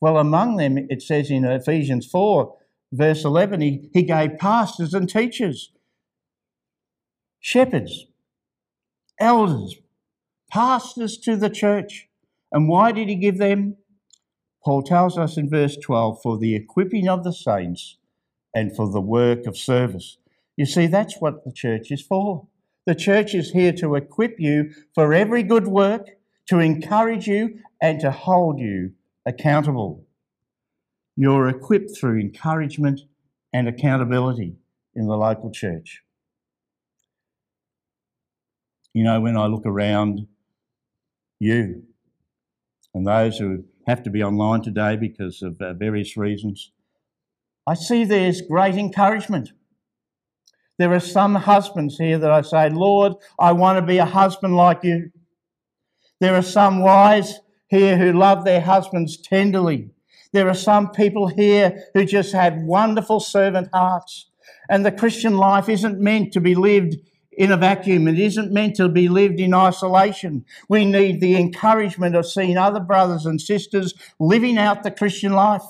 Well, 0.00 0.16
among 0.16 0.56
them, 0.56 0.78
it 0.88 1.02
says 1.02 1.30
in 1.30 1.44
Ephesians 1.44 2.06
4, 2.06 2.56
verse 2.90 3.26
11, 3.26 3.60
he, 3.60 3.90
he 3.92 4.02
gave 4.02 4.38
pastors 4.38 4.94
and 4.94 5.06
teachers, 5.06 5.70
shepherds, 7.40 8.06
elders, 9.20 9.76
pastors 10.50 11.18
to 11.18 11.36
the 11.36 11.50
church. 11.50 12.08
And 12.50 12.70
why 12.70 12.90
did 12.90 13.10
he 13.10 13.16
give 13.16 13.36
them? 13.36 13.76
Paul 14.64 14.82
tells 14.82 15.18
us 15.18 15.36
in 15.36 15.50
verse 15.50 15.76
12, 15.76 16.22
for 16.22 16.38
the 16.38 16.56
equipping 16.56 17.06
of 17.06 17.22
the 17.22 17.34
saints 17.34 17.98
and 18.54 18.74
for 18.74 18.90
the 18.90 19.00
work 19.02 19.46
of 19.46 19.58
service. 19.58 20.16
You 20.56 20.64
see, 20.64 20.86
that's 20.86 21.20
what 21.20 21.44
the 21.44 21.52
church 21.52 21.90
is 21.90 22.00
for. 22.00 22.46
The 22.86 22.94
church 22.94 23.34
is 23.34 23.50
here 23.50 23.72
to 23.74 23.94
equip 23.94 24.40
you 24.40 24.70
for 24.94 25.12
every 25.12 25.42
good 25.42 25.66
work, 25.66 26.08
to 26.48 26.58
encourage 26.58 27.26
you, 27.26 27.58
and 27.80 28.00
to 28.00 28.10
hold 28.10 28.58
you 28.58 28.92
accountable. 29.26 30.06
You're 31.16 31.48
equipped 31.48 31.96
through 31.96 32.20
encouragement 32.20 33.00
and 33.52 33.68
accountability 33.68 34.56
in 34.94 35.06
the 35.06 35.16
local 35.16 35.50
church. 35.50 36.02
You 38.92 39.04
know, 39.04 39.20
when 39.20 39.36
I 39.36 39.46
look 39.46 39.66
around 39.66 40.26
you 41.40 41.82
and 42.94 43.06
those 43.06 43.38
who 43.38 43.64
have 43.86 44.02
to 44.04 44.10
be 44.10 44.22
online 44.22 44.62
today 44.62 44.96
because 44.96 45.42
of 45.42 45.60
uh, 45.60 45.74
various 45.74 46.16
reasons, 46.16 46.70
I 47.66 47.74
see 47.74 48.04
there's 48.04 48.40
great 48.40 48.76
encouragement. 48.76 49.50
There 50.78 50.92
are 50.92 51.00
some 51.00 51.34
husbands 51.34 51.96
here 51.98 52.18
that 52.18 52.30
I 52.30 52.42
say, 52.42 52.68
Lord, 52.70 53.14
I 53.38 53.52
want 53.52 53.78
to 53.78 53.86
be 53.86 53.98
a 53.98 54.04
husband 54.04 54.56
like 54.56 54.82
you. 54.82 55.10
There 56.20 56.34
are 56.34 56.42
some 56.42 56.80
wives 56.80 57.40
here 57.68 57.96
who 57.96 58.12
love 58.12 58.44
their 58.44 58.60
husbands 58.60 59.16
tenderly. 59.16 59.90
There 60.32 60.48
are 60.48 60.54
some 60.54 60.90
people 60.90 61.28
here 61.28 61.84
who 61.94 62.04
just 62.04 62.32
have 62.32 62.56
wonderful 62.56 63.20
servant 63.20 63.68
hearts. 63.72 64.30
And 64.68 64.84
the 64.84 64.92
Christian 64.92 65.36
life 65.36 65.68
isn't 65.68 66.00
meant 66.00 66.32
to 66.32 66.40
be 66.40 66.54
lived 66.54 66.96
in 67.36 67.50
a 67.52 67.56
vacuum. 67.56 68.08
It 68.08 68.18
isn't 68.18 68.52
meant 68.52 68.76
to 68.76 68.88
be 68.88 69.08
lived 69.08 69.40
in 69.40 69.54
isolation. 69.54 70.44
We 70.68 70.84
need 70.84 71.20
the 71.20 71.36
encouragement 71.36 72.16
of 72.16 72.26
seeing 72.26 72.56
other 72.56 72.80
brothers 72.80 73.26
and 73.26 73.40
sisters 73.40 73.94
living 74.18 74.58
out 74.58 74.82
the 74.82 74.90
Christian 74.90 75.32
life. 75.32 75.62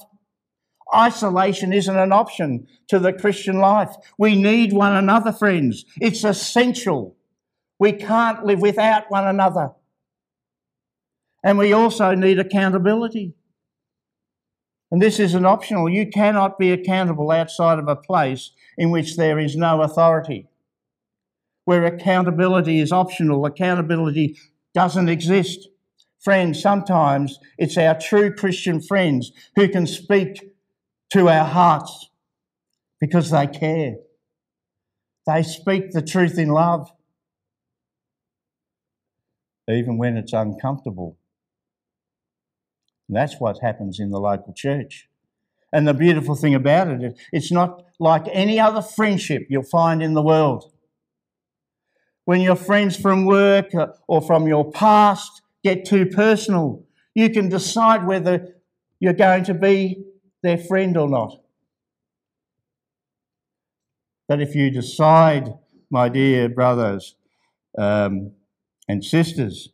Isolation 0.94 1.72
isn't 1.72 1.98
an 1.98 2.12
option 2.12 2.66
to 2.88 2.98
the 2.98 3.12
Christian 3.12 3.58
life. 3.58 3.94
We 4.18 4.36
need 4.36 4.72
one 4.72 4.94
another, 4.94 5.32
friends. 5.32 5.84
It's 6.00 6.24
essential. 6.24 7.16
We 7.78 7.92
can't 7.92 8.44
live 8.44 8.60
without 8.60 9.10
one 9.10 9.26
another. 9.26 9.72
And 11.44 11.58
we 11.58 11.74
also 11.74 12.14
need 12.14 12.38
accountability. 12.38 13.34
And 14.90 15.02
this 15.02 15.20
isn't 15.20 15.44
optional. 15.44 15.90
You 15.90 16.08
cannot 16.08 16.58
be 16.58 16.72
accountable 16.72 17.30
outside 17.30 17.78
of 17.78 17.86
a 17.86 17.96
place 17.96 18.52
in 18.78 18.90
which 18.90 19.16
there 19.16 19.38
is 19.38 19.54
no 19.54 19.82
authority. 19.82 20.48
Where 21.66 21.84
accountability 21.84 22.80
is 22.80 22.92
optional, 22.92 23.44
accountability 23.44 24.38
doesn't 24.72 25.08
exist. 25.08 25.68
Friends, 26.20 26.62
sometimes 26.62 27.38
it's 27.58 27.76
our 27.76 27.98
true 27.98 28.34
Christian 28.34 28.80
friends 28.80 29.30
who 29.56 29.68
can 29.68 29.86
speak 29.86 30.40
to 31.12 31.28
our 31.28 31.44
hearts 31.44 32.08
because 33.00 33.30
they 33.30 33.46
care. 33.46 33.96
They 35.26 35.42
speak 35.42 35.90
the 35.90 36.02
truth 36.02 36.38
in 36.38 36.48
love, 36.48 36.90
even 39.68 39.98
when 39.98 40.16
it's 40.16 40.32
uncomfortable. 40.32 41.18
That's 43.08 43.38
what 43.38 43.58
happens 43.60 44.00
in 44.00 44.10
the 44.10 44.20
local 44.20 44.52
church. 44.54 45.08
And 45.72 45.86
the 45.88 45.94
beautiful 45.94 46.36
thing 46.36 46.54
about 46.54 46.88
it, 46.88 47.18
it's 47.32 47.50
not 47.50 47.82
like 47.98 48.26
any 48.30 48.60
other 48.60 48.80
friendship 48.80 49.46
you'll 49.50 49.64
find 49.64 50.02
in 50.02 50.14
the 50.14 50.22
world. 50.22 50.72
When 52.24 52.40
your 52.40 52.56
friends 52.56 52.96
from 52.96 53.26
work 53.26 53.70
or 54.08 54.22
from 54.22 54.46
your 54.46 54.70
past 54.70 55.42
get 55.62 55.84
too 55.84 56.06
personal, 56.06 56.84
you 57.14 57.28
can 57.30 57.48
decide 57.48 58.06
whether 58.06 58.54
you're 59.00 59.12
going 59.12 59.44
to 59.44 59.54
be 59.54 60.04
their 60.42 60.58
friend 60.58 60.96
or 60.96 61.08
not. 61.08 61.40
But 64.28 64.40
if 64.40 64.54
you 64.54 64.70
decide, 64.70 65.52
my 65.90 66.08
dear 66.08 66.48
brothers 66.48 67.16
um, 67.76 68.32
and 68.88 69.04
sisters, 69.04 69.68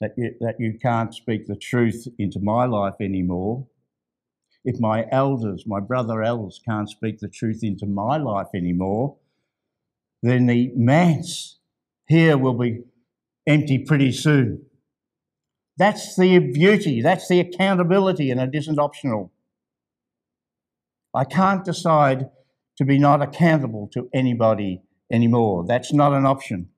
that 0.00 0.12
you, 0.16 0.34
that 0.40 0.56
you 0.58 0.78
can't 0.80 1.14
speak 1.14 1.46
the 1.46 1.56
truth 1.56 2.06
into 2.18 2.40
my 2.40 2.64
life 2.66 2.94
anymore, 3.00 3.66
if 4.64 4.80
my 4.80 5.06
elders, 5.10 5.64
my 5.66 5.80
brother 5.80 6.22
elders, 6.22 6.60
can't 6.64 6.90
speak 6.90 7.18
the 7.20 7.28
truth 7.28 7.60
into 7.62 7.86
my 7.86 8.16
life 8.16 8.48
anymore, 8.54 9.16
then 10.22 10.46
the 10.46 10.72
manse 10.74 11.58
here 12.06 12.36
will 12.36 12.54
be 12.54 12.82
empty 13.46 13.78
pretty 13.78 14.12
soon. 14.12 14.62
That's 15.76 16.16
the 16.16 16.38
beauty, 16.38 17.00
that's 17.02 17.28
the 17.28 17.40
accountability, 17.40 18.30
and 18.30 18.40
it 18.40 18.50
isn't 18.52 18.78
optional. 18.78 19.32
I 21.14 21.24
can't 21.24 21.64
decide 21.64 22.30
to 22.76 22.84
be 22.84 22.98
not 22.98 23.22
accountable 23.22 23.88
to 23.92 24.08
anybody 24.12 24.82
anymore. 25.10 25.64
That's 25.66 25.92
not 25.92 26.12
an 26.12 26.26
option. 26.26 26.68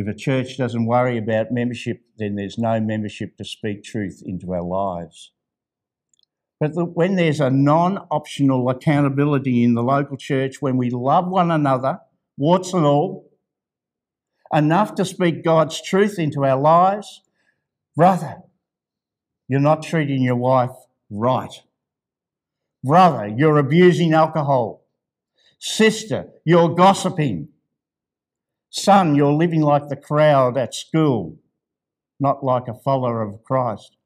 If 0.00 0.06
a 0.06 0.14
church 0.14 0.56
doesn't 0.56 0.86
worry 0.86 1.18
about 1.18 1.52
membership, 1.52 2.00
then 2.16 2.34
there's 2.34 2.56
no 2.56 2.80
membership 2.80 3.36
to 3.36 3.44
speak 3.44 3.84
truth 3.84 4.22
into 4.24 4.54
our 4.54 4.62
lives. 4.62 5.32
But 6.58 6.70
when 6.96 7.16
there's 7.16 7.38
a 7.38 7.50
non 7.50 8.06
optional 8.10 8.70
accountability 8.70 9.62
in 9.62 9.74
the 9.74 9.82
local 9.82 10.16
church, 10.16 10.62
when 10.62 10.78
we 10.78 10.88
love 10.88 11.28
one 11.28 11.50
another, 11.50 11.98
warts 12.38 12.72
and 12.72 12.86
all, 12.86 13.30
enough 14.54 14.94
to 14.94 15.04
speak 15.04 15.44
God's 15.44 15.82
truth 15.82 16.18
into 16.18 16.46
our 16.46 16.58
lives, 16.58 17.20
brother, 17.94 18.38
you're 19.48 19.60
not 19.60 19.82
treating 19.82 20.22
your 20.22 20.36
wife 20.36 20.74
right. 21.10 21.60
Brother, 22.82 23.28
you're 23.36 23.58
abusing 23.58 24.14
alcohol. 24.14 24.82
Sister, 25.58 26.30
you're 26.46 26.74
gossiping. 26.74 27.48
Son, 28.70 29.16
you're 29.16 29.32
living 29.32 29.62
like 29.62 29.88
the 29.88 29.96
crowd 29.96 30.56
at 30.56 30.74
school, 30.74 31.36
not 32.20 32.44
like 32.44 32.68
a 32.68 32.74
follower 32.74 33.20
of 33.20 33.42
Christ. 33.42 33.96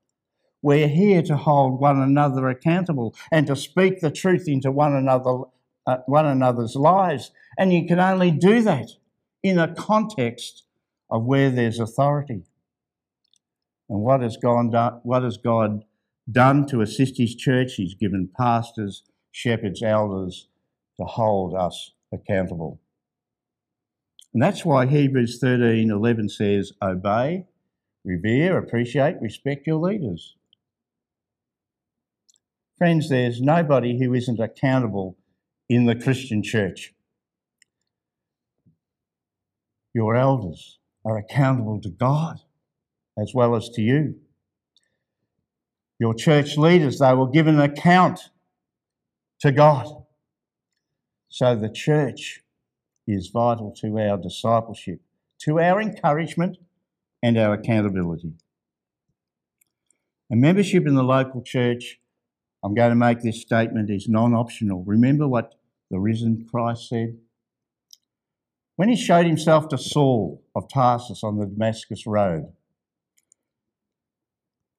We're 0.63 0.89
here 0.89 1.21
to 1.23 1.37
hold 1.37 1.79
one 1.79 2.01
another 2.01 2.49
accountable 2.49 3.15
and 3.31 3.47
to 3.47 3.57
speak 3.57 4.01
the 4.01 4.11
truth 4.11 4.49
into 4.49 4.73
one 4.73 4.95
another, 4.95 5.43
uh, 5.87 5.99
one 6.07 6.25
another's 6.25 6.75
lives. 6.75 7.31
And 7.59 7.75
you 7.75 7.87
can 7.87 8.01
only 8.01 8.31
do 8.31 8.63
that 8.63 8.89
in 9.43 9.59
a 9.59 9.75
context 9.75 10.65
of 11.11 11.25
where 11.25 11.51
there's 11.51 11.79
authority. 11.79 12.45
And 13.91 14.01
what 14.01 14.23
has, 14.23 14.39
God 14.39 14.73
done, 14.73 15.01
what 15.03 15.23
has 15.23 15.37
God 15.37 15.85
done 16.33 16.67
to 16.69 16.81
assist 16.81 17.19
His 17.19 17.35
church? 17.35 17.75
He's 17.75 17.95
given 17.95 18.31
pastors, 18.35 19.03
shepherds, 19.31 19.83
elders 19.83 20.49
to 20.97 21.05
hold 21.05 21.55
us 21.55 21.93
accountable. 22.11 22.81
And 24.35 24.43
that's 24.43 24.65
why 24.65 24.87
Hebrews 24.87 25.39
13 25.39 25.91
11 25.91 26.29
says, 26.29 26.73
Obey, 26.83 27.47
revere, 28.05 28.59
appreciate, 28.59 29.21
respect 29.21 29.67
your 29.67 29.77
leaders. 29.77 30.35
Friends, 32.77 33.09
there's 33.09 33.41
nobody 33.41 33.97
who 33.99 34.13
isn't 34.13 34.41
accountable 34.41 35.17
in 35.69 35.87
the 35.87 35.95
Christian 35.95 36.43
church. 36.43 36.93
Your 39.95 40.17
elders 40.17 40.81
are 41.05 41.17
accountable 41.17 41.81
to 41.81 41.89
God 41.89 42.41
as 43.17 43.33
well 43.33 43.55
as 43.55 43.69
to 43.71 43.83
you. 43.83 44.17
Your 46.01 46.13
church 46.13 46.59
leaders, 46.59 46.99
they 46.99 47.15
will 47.15 47.29
give 47.29 47.47
an 47.47 47.61
account 47.61 48.19
to 49.41 49.53
God. 49.53 49.87
So 51.29 51.55
the 51.55 51.69
church 51.69 52.44
is 53.07 53.29
vital 53.29 53.75
to 53.81 53.99
our 53.99 54.17
discipleship, 54.17 55.01
to 55.41 55.61
our 55.61 55.81
encouragement, 55.81 56.59
and 57.23 57.39
our 57.39 57.55
accountability. 57.55 58.33
And 60.31 60.41
membership 60.41 60.87
in 60.87 60.95
the 60.95 61.03
local 61.03 61.43
church, 61.43 62.01
I'm 62.63 62.75
going 62.75 62.91
to 62.91 62.97
make 62.97 63.21
this 63.21 63.41
statement, 63.41 63.91
is 63.91 64.09
non 64.09 64.35
optional. 64.35 64.85
Remember 64.85 65.29
what 65.29 65.55
the 65.91 65.99
risen 65.99 66.47
Christ 66.51 66.89
said? 66.89 67.19
When 68.77 68.89
he 68.89 68.97
showed 68.97 69.27
himself 69.27 69.69
to 69.69 69.79
Saul 69.79 70.43
of 70.57 70.69
Tarsus 70.69 71.23
on 71.23 71.39
the 71.39 71.47
Damascus 71.47 72.07
Road, 72.07 72.53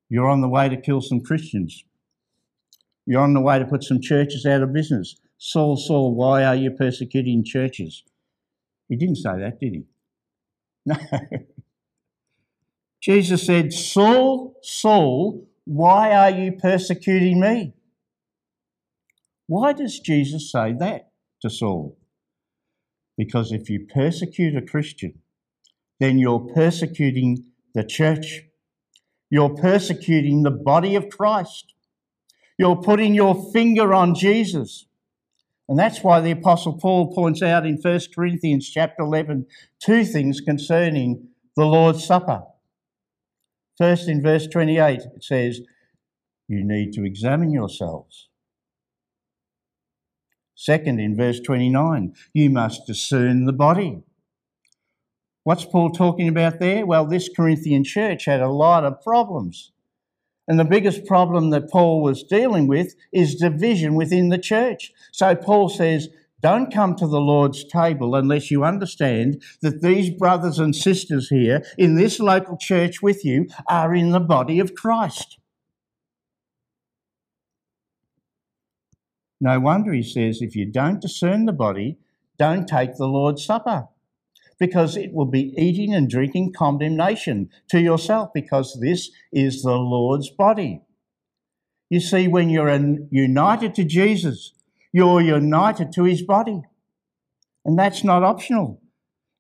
you're 0.10 0.30
on 0.30 0.42
the 0.42 0.50
way 0.50 0.68
to 0.70 0.78
kill 0.78 1.02
some 1.02 1.22
Christians. 1.22 1.84
You're 3.06 3.22
on 3.22 3.34
the 3.34 3.42
way 3.42 3.60
to 3.60 3.66
put 3.66 3.84
some 3.84 4.02
churches 4.02 4.46
out 4.46 4.62
of 4.62 4.74
business. 4.74 5.16
Saul, 5.38 5.78
Saul, 5.78 6.14
why 6.16 6.44
are 6.44 6.56
you 6.56 6.72
persecuting 6.72 7.44
churches? 7.44 8.04
He 8.90 8.96
didn't 8.96 9.18
say 9.18 9.38
that, 9.40 9.60
did 9.60 9.74
he? 9.74 9.84
No. 10.86 10.96
Jesus 13.02 13.46
said, 13.46 13.72
Saul, 13.72 14.56
Saul, 14.62 15.48
why 15.66 16.12
are 16.12 16.32
you 16.32 16.54
persecuting 16.54 17.40
me? 17.40 17.74
Why 19.48 19.74
does 19.74 20.00
Jesus 20.00 20.52
say 20.52 20.74
that 20.80 21.12
to 21.42 21.50
Saul? 21.50 21.98
Because 23.18 23.52
if 23.52 23.70
you 23.70 23.88
persecute 23.94 24.56
a 24.56 24.62
Christian, 24.62 25.22
then 26.00 26.18
you're 26.18 26.40
persecuting 26.40 27.46
the 27.74 27.84
church. 27.84 28.42
You're 29.30 29.56
persecuting 29.56 30.44
the 30.44 30.52
body 30.52 30.96
of 30.96 31.10
Christ. 31.10 31.74
You're 32.58 32.76
putting 32.76 33.14
your 33.14 33.52
finger 33.52 33.94
on 33.94 34.16
Jesus. 34.16 34.88
And 35.68 35.80
that's 35.80 36.04
why 36.04 36.22
the 36.22 36.32
Apostle 36.32 36.78
Paul 36.78 37.14
points 37.14 37.42
out 37.42 37.66
in 37.66 37.78
1 37.78 38.00
Corinthians 38.14 38.70
chapter 38.70 39.04
11 39.04 39.48
two 39.80 40.06
things 40.06 40.40
concerning 40.40 41.30
the 41.56 41.66
Lord's 41.66 42.06
Supper. 42.06 42.44
First, 43.78 44.08
in 44.08 44.22
verse 44.22 44.48
28, 44.48 45.02
it 45.16 45.24
says, 45.24 45.62
You 46.48 46.64
need 46.64 46.94
to 46.94 47.04
examine 47.04 47.52
yourselves. 47.52 48.30
Second, 50.56 51.00
in 51.00 51.18
verse 51.18 51.40
29, 51.40 52.14
you 52.34 52.50
must 52.50 52.88
discern 52.88 53.46
the 53.46 53.54
body. 53.54 54.04
What's 55.44 55.66
Paul 55.66 55.92
talking 55.92 56.28
about 56.28 56.60
there? 56.60 56.86
Well, 56.86 57.06
this 57.06 57.30
Corinthian 57.36 57.84
church 57.84 58.26
had 58.26 58.42
a 58.42 58.50
lot 58.50 58.86
of 58.86 59.02
problems. 59.02 59.74
And 60.48 60.60
the 60.60 60.66
biggest 60.66 61.06
problem 61.06 61.50
that 61.50 61.70
Paul 61.70 62.02
was 62.04 62.24
dealing 62.24 62.68
with 62.68 62.96
is 63.12 63.36
division 63.36 63.96
within 63.96 64.30
the 64.30 64.38
church. 64.38 64.92
So 65.12 65.36
Paul 65.36 65.70
says, 65.70 66.10
don't 66.42 66.72
come 66.72 66.96
to 66.98 67.08
the 67.08 67.20
Lord's 67.20 67.64
table 67.64 68.14
unless 68.14 68.52
you 68.52 68.64
understand 68.64 69.42
that 69.62 69.82
these 69.82 70.12
brothers 70.12 70.60
and 70.60 70.76
sisters 70.76 71.30
here 71.30 71.64
in 71.78 71.96
this 71.96 72.20
local 72.20 72.58
church 72.58 73.02
with 73.02 73.26
you 73.26 73.48
are 73.68 73.96
in 73.96 74.12
the 74.12 74.20
body 74.20 74.60
of 74.60 74.76
Christ. 74.76 75.40
No 79.42 79.60
wonder 79.60 79.92
he 79.94 80.04
says, 80.04 80.42
if 80.42 80.56
you 80.56 80.66
don't 80.66 81.02
discern 81.02 81.46
the 81.46 81.54
body, 81.54 81.98
don't 82.38 82.68
take 82.68 82.98
the 82.98 83.08
Lord's 83.08 83.44
Supper 83.44 83.88
because 84.60 84.96
it 84.96 85.14
will 85.14 85.26
be 85.26 85.54
eating 85.58 85.94
and 85.94 86.10
drinking 86.10 86.54
condemnation 86.54 87.50
to 87.70 87.80
yourself 87.80 88.30
because 88.34 88.80
this 88.82 89.12
is 89.32 89.64
the 89.64 89.76
Lord's 89.76 90.30
body. 90.30 90.82
You 91.90 92.00
see, 92.00 92.28
when 92.28 92.50
you're 92.50 92.74
united 93.12 93.76
to 93.76 93.84
Jesus, 93.84 94.54
you're 94.92 95.22
united 95.22 95.92
to 95.94 96.04
his 96.04 96.22
body. 96.22 96.62
And 97.66 97.78
that's 97.78 98.04
not 98.04 98.24
optional. 98.24 98.82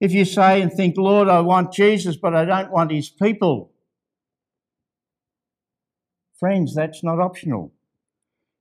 If 0.01 0.12
you 0.12 0.25
say 0.25 0.62
and 0.62 0.71
think, 0.71 0.97
Lord, 0.97 1.30
I 1.30 1.39
want 1.39 1.71
Jesus, 1.71 2.17
but 2.17 2.36
I 2.36 2.43
don't 2.43 2.71
want 2.71 2.91
his 2.91 3.10
people, 3.10 3.71
friends, 6.38 6.75
that's 6.75 7.04
not 7.04 7.19
optional. 7.19 7.73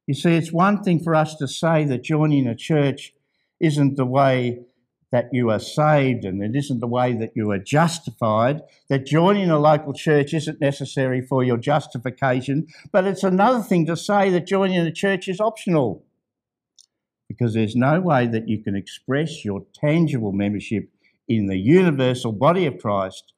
You 0.07 0.14
see, 0.14 0.37
it's 0.37 0.53
one 0.53 0.83
thing 0.83 1.03
for 1.03 1.14
us 1.14 1.35
to 1.37 1.49
say 1.49 1.85
that 1.87 2.05
joining 2.05 2.47
a 2.47 2.55
church 2.55 3.12
isn't 3.59 3.97
the 3.97 4.07
way 4.07 4.61
that 5.14 5.29
you 5.31 5.48
are 5.48 5.61
saved 5.61 6.24
and 6.24 6.42
it 6.42 6.57
isn't 6.57 6.81
the 6.81 6.88
way 6.88 7.12
that 7.12 7.31
you 7.37 7.48
are 7.53 7.59
justified, 7.61 8.61
that 8.88 9.07
joining 9.07 9.48
a 9.48 9.61
local 9.61 9.92
church 9.92 10.35
isn't 10.35 10.61
necessary 10.61 11.20
for 11.20 11.44
your 11.44 11.57
justification, 11.57 12.66
but 12.90 13.05
it's 13.05 13.22
another 13.22 13.62
thing 13.62 13.87
to 13.87 13.96
say 13.96 14.29
that 14.29 14.44
joining 14.44 14.81
a 14.81 14.90
church 14.90 15.29
is 15.29 15.38
optional. 15.38 16.05
Because 17.29 17.55
there's 17.55 17.77
no 17.77 18.00
way 18.00 18.27
that 18.27 18.48
you 18.48 18.61
can 18.61 18.74
express 18.74 19.44
your 19.44 19.64
tangible 19.72 20.33
membership 20.33 20.90
in 21.29 21.46
the 21.46 21.59
universal 21.59 22.33
body 22.33 22.66
of 22.66 22.79
Christ 22.79 23.35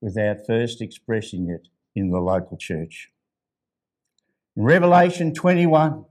without 0.00 0.46
first 0.46 0.80
expressing 0.80 1.50
it 1.50 1.66
in 1.96 2.12
the 2.12 2.20
local 2.20 2.56
church. 2.56 3.10
In 4.56 4.62
Revelation 4.62 5.34
21, 5.34 6.04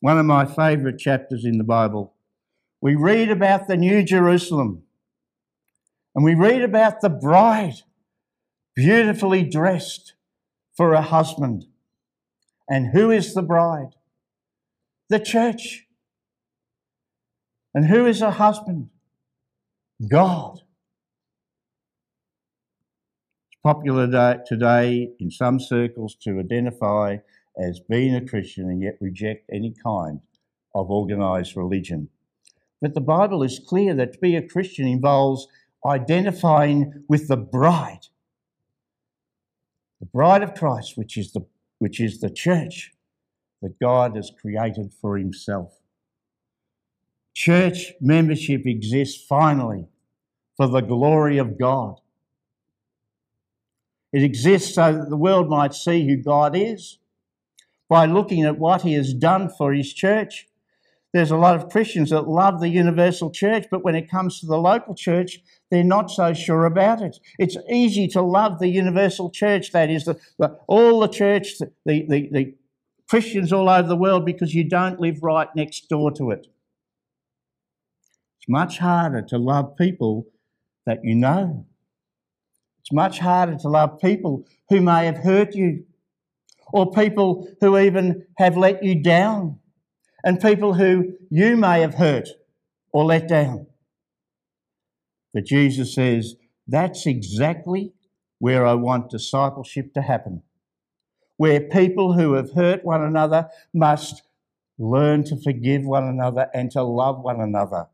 one 0.00 0.18
of 0.18 0.26
my 0.26 0.44
favourite 0.44 0.98
chapters 0.98 1.44
in 1.44 1.58
the 1.58 1.62
Bible, 1.62 2.13
we 2.84 2.94
read 2.94 3.30
about 3.30 3.66
the 3.66 3.78
New 3.78 4.02
Jerusalem 4.02 4.82
and 6.14 6.22
we 6.22 6.34
read 6.34 6.60
about 6.60 7.00
the 7.00 7.08
bride 7.08 7.76
beautifully 8.74 9.42
dressed 9.42 10.12
for 10.76 10.92
a 10.92 11.00
husband. 11.00 11.64
And 12.68 12.88
who 12.92 13.10
is 13.10 13.32
the 13.32 13.40
bride? 13.40 13.94
The 15.08 15.18
church. 15.18 15.86
And 17.72 17.86
who 17.86 18.04
is 18.04 18.20
her 18.20 18.32
husband? 18.32 18.90
God. 20.06 20.60
It's 23.50 23.60
popular 23.62 24.42
today 24.46 25.08
in 25.18 25.30
some 25.30 25.58
circles 25.58 26.16
to 26.16 26.38
identify 26.38 27.16
as 27.58 27.80
being 27.80 28.14
a 28.14 28.28
Christian 28.28 28.68
and 28.68 28.82
yet 28.82 28.98
reject 29.00 29.48
any 29.50 29.72
kind 29.82 30.20
of 30.74 30.90
organised 30.90 31.56
religion. 31.56 32.10
But 32.80 32.94
the 32.94 33.00
Bible 33.00 33.42
is 33.42 33.60
clear 33.64 33.94
that 33.94 34.12
to 34.14 34.18
be 34.18 34.36
a 34.36 34.46
Christian 34.46 34.86
involves 34.86 35.48
identifying 35.86 37.04
with 37.08 37.28
the 37.28 37.36
bride, 37.36 38.06
the 40.00 40.06
bride 40.06 40.42
of 40.42 40.54
Christ, 40.54 40.96
which 40.96 41.16
is 41.16 41.32
the, 41.32 41.46
which 41.78 42.00
is 42.00 42.20
the 42.20 42.30
church 42.30 42.92
that 43.62 43.78
God 43.80 44.16
has 44.16 44.30
created 44.40 44.92
for 45.00 45.16
himself. 45.16 45.80
Church 47.34 47.92
membership 48.00 48.66
exists 48.66 49.22
finally 49.26 49.86
for 50.56 50.68
the 50.68 50.80
glory 50.80 51.38
of 51.38 51.58
God. 51.58 52.00
It 54.12 54.22
exists 54.22 54.74
so 54.74 54.92
that 54.92 55.10
the 55.10 55.16
world 55.16 55.48
might 55.48 55.74
see 55.74 56.06
who 56.06 56.16
God 56.16 56.54
is 56.54 56.98
by 57.88 58.06
looking 58.06 58.44
at 58.44 58.58
what 58.58 58.82
he 58.82 58.94
has 58.94 59.12
done 59.12 59.48
for 59.48 59.72
his 59.72 59.92
church 59.92 60.46
there's 61.14 61.30
a 61.30 61.36
lot 61.36 61.54
of 61.54 61.70
Christians 61.70 62.10
that 62.10 62.26
love 62.26 62.58
the 62.58 62.68
universal 62.68 63.30
church, 63.30 63.66
but 63.70 63.84
when 63.84 63.94
it 63.94 64.10
comes 64.10 64.40
to 64.40 64.46
the 64.46 64.58
local 64.58 64.96
church, 64.96 65.38
they're 65.70 65.84
not 65.84 66.10
so 66.10 66.34
sure 66.34 66.64
about 66.64 67.00
it. 67.00 67.18
It's 67.38 67.56
easy 67.70 68.08
to 68.08 68.20
love 68.20 68.58
the 68.58 68.66
universal 68.66 69.30
church, 69.30 69.70
that 69.70 69.90
is, 69.90 70.06
the, 70.06 70.18
the, 70.40 70.58
all 70.66 70.98
the 70.98 71.06
church, 71.06 71.58
the, 71.58 72.04
the, 72.08 72.28
the 72.32 72.54
Christians 73.08 73.52
all 73.52 73.70
over 73.70 73.86
the 73.86 73.94
world, 73.96 74.26
because 74.26 74.54
you 74.54 74.68
don't 74.68 74.98
live 74.98 75.22
right 75.22 75.46
next 75.54 75.88
door 75.88 76.10
to 76.10 76.32
it. 76.32 76.48
It's 78.40 78.48
much 78.48 78.78
harder 78.78 79.22
to 79.22 79.38
love 79.38 79.76
people 79.76 80.26
that 80.84 81.04
you 81.04 81.14
know. 81.14 81.64
It's 82.80 82.92
much 82.92 83.20
harder 83.20 83.56
to 83.58 83.68
love 83.68 84.00
people 84.00 84.48
who 84.68 84.80
may 84.80 85.06
have 85.06 85.18
hurt 85.18 85.54
you 85.54 85.84
or 86.72 86.90
people 86.90 87.46
who 87.60 87.78
even 87.78 88.26
have 88.36 88.56
let 88.56 88.82
you 88.82 89.00
down 89.00 89.60
and 90.24 90.40
people 90.40 90.74
who 90.74 91.12
you 91.30 91.56
may 91.56 91.82
have 91.82 91.94
hurt 91.94 92.28
or 92.92 93.04
let 93.04 93.28
down. 93.28 93.66
But 95.34 95.44
Jesus 95.44 95.94
says, 95.94 96.36
that's 96.66 97.06
exactly 97.06 97.92
where 98.38 98.66
I 98.66 98.74
want 98.74 99.10
discipleship 99.10 99.92
to 99.94 100.02
happen. 100.02 100.42
Where 101.36 101.60
people 101.60 102.14
who 102.14 102.34
have 102.34 102.52
hurt 102.52 102.84
one 102.84 103.02
another 103.02 103.48
must 103.74 104.22
learn 104.78 105.24
to 105.24 105.36
forgive 105.36 105.84
one 105.84 106.04
another 106.04 106.48
and 106.54 106.70
to 106.70 106.82
love 106.82 107.20
one 107.20 107.40
another. 107.40 107.88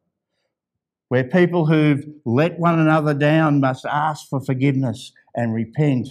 Where 1.08 1.24
people 1.24 1.66
who've 1.66 2.04
let 2.24 2.58
one 2.58 2.78
another 2.78 3.14
down 3.14 3.60
must 3.60 3.84
ask 3.84 4.28
for 4.28 4.40
forgiveness 4.40 5.12
and 5.34 5.52
repent 5.52 6.10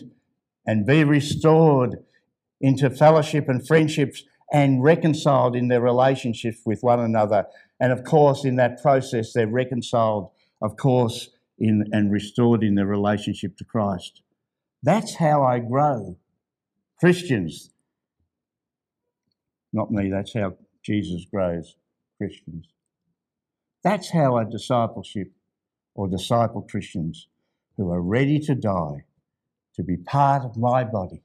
and 0.66 0.86
be 0.86 1.04
restored 1.04 2.04
into 2.60 2.90
fellowship 2.90 3.48
and 3.48 3.66
friendships 3.66 4.24
and 4.52 4.84
reconciled 4.84 5.56
in 5.56 5.68
their 5.68 5.82
relationships 5.82 6.60
with 6.66 6.82
one 6.82 7.00
another. 7.00 7.46
And 7.80 7.92
of 7.92 8.04
course, 8.04 8.46
in 8.46 8.56
that 8.56 8.82
process, 8.82 9.34
they're 9.34 9.48
reconciled, 9.48 10.32
of 10.62 10.76
course, 10.76 11.30
in, 11.58 11.86
and 11.92 12.12
restored 12.12 12.64
in 12.64 12.76
their 12.76 12.86
relationship 12.86 13.58
to 13.58 13.64
Christ. 13.64 14.22
That's 14.82 15.16
how 15.16 15.44
I 15.44 15.60
grow. 15.60 16.18
Christians, 17.00 17.72
not 19.72 19.92
me, 19.92 20.10
that's 20.10 20.34
how 20.34 20.56
Jesus 20.84 21.26
grows 21.26 21.76
Christians. 22.18 22.68
That's 23.84 24.12
how 24.12 24.38
a 24.38 24.46
discipleship 24.46 25.32
or 25.96 26.08
disciple 26.08 26.62
Christians 26.62 27.28
who 27.78 27.92
are 27.92 28.02
ready 28.02 28.40
to 28.40 28.56
die 28.56 29.06
to 29.76 29.84
be 29.84 29.96
part 29.96 30.44
of 30.44 30.58
my 30.58 30.84
body, 30.84 31.24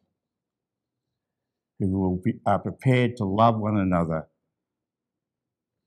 who 1.78 2.20
be, 2.24 2.34
are 2.46 2.58
prepared 2.58 3.16
to 3.16 3.24
love 3.24 3.58
one 3.58 3.76
another 3.76 4.28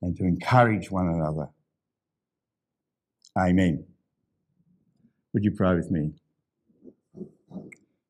and 0.01 0.15
to 0.17 0.23
encourage 0.23 0.91
one 0.91 1.07
another. 1.07 1.49
Amen. 3.37 3.85
Would 5.33 5.43
you 5.43 5.51
pray 5.51 5.75
with 5.75 5.91
me? 5.91 6.13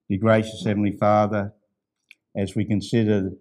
Dear 0.10 0.20
gracious 0.20 0.64
Heavenly 0.66 0.96
Father, 0.98 1.54
as 2.36 2.56
we 2.56 2.66
consider 2.66 3.32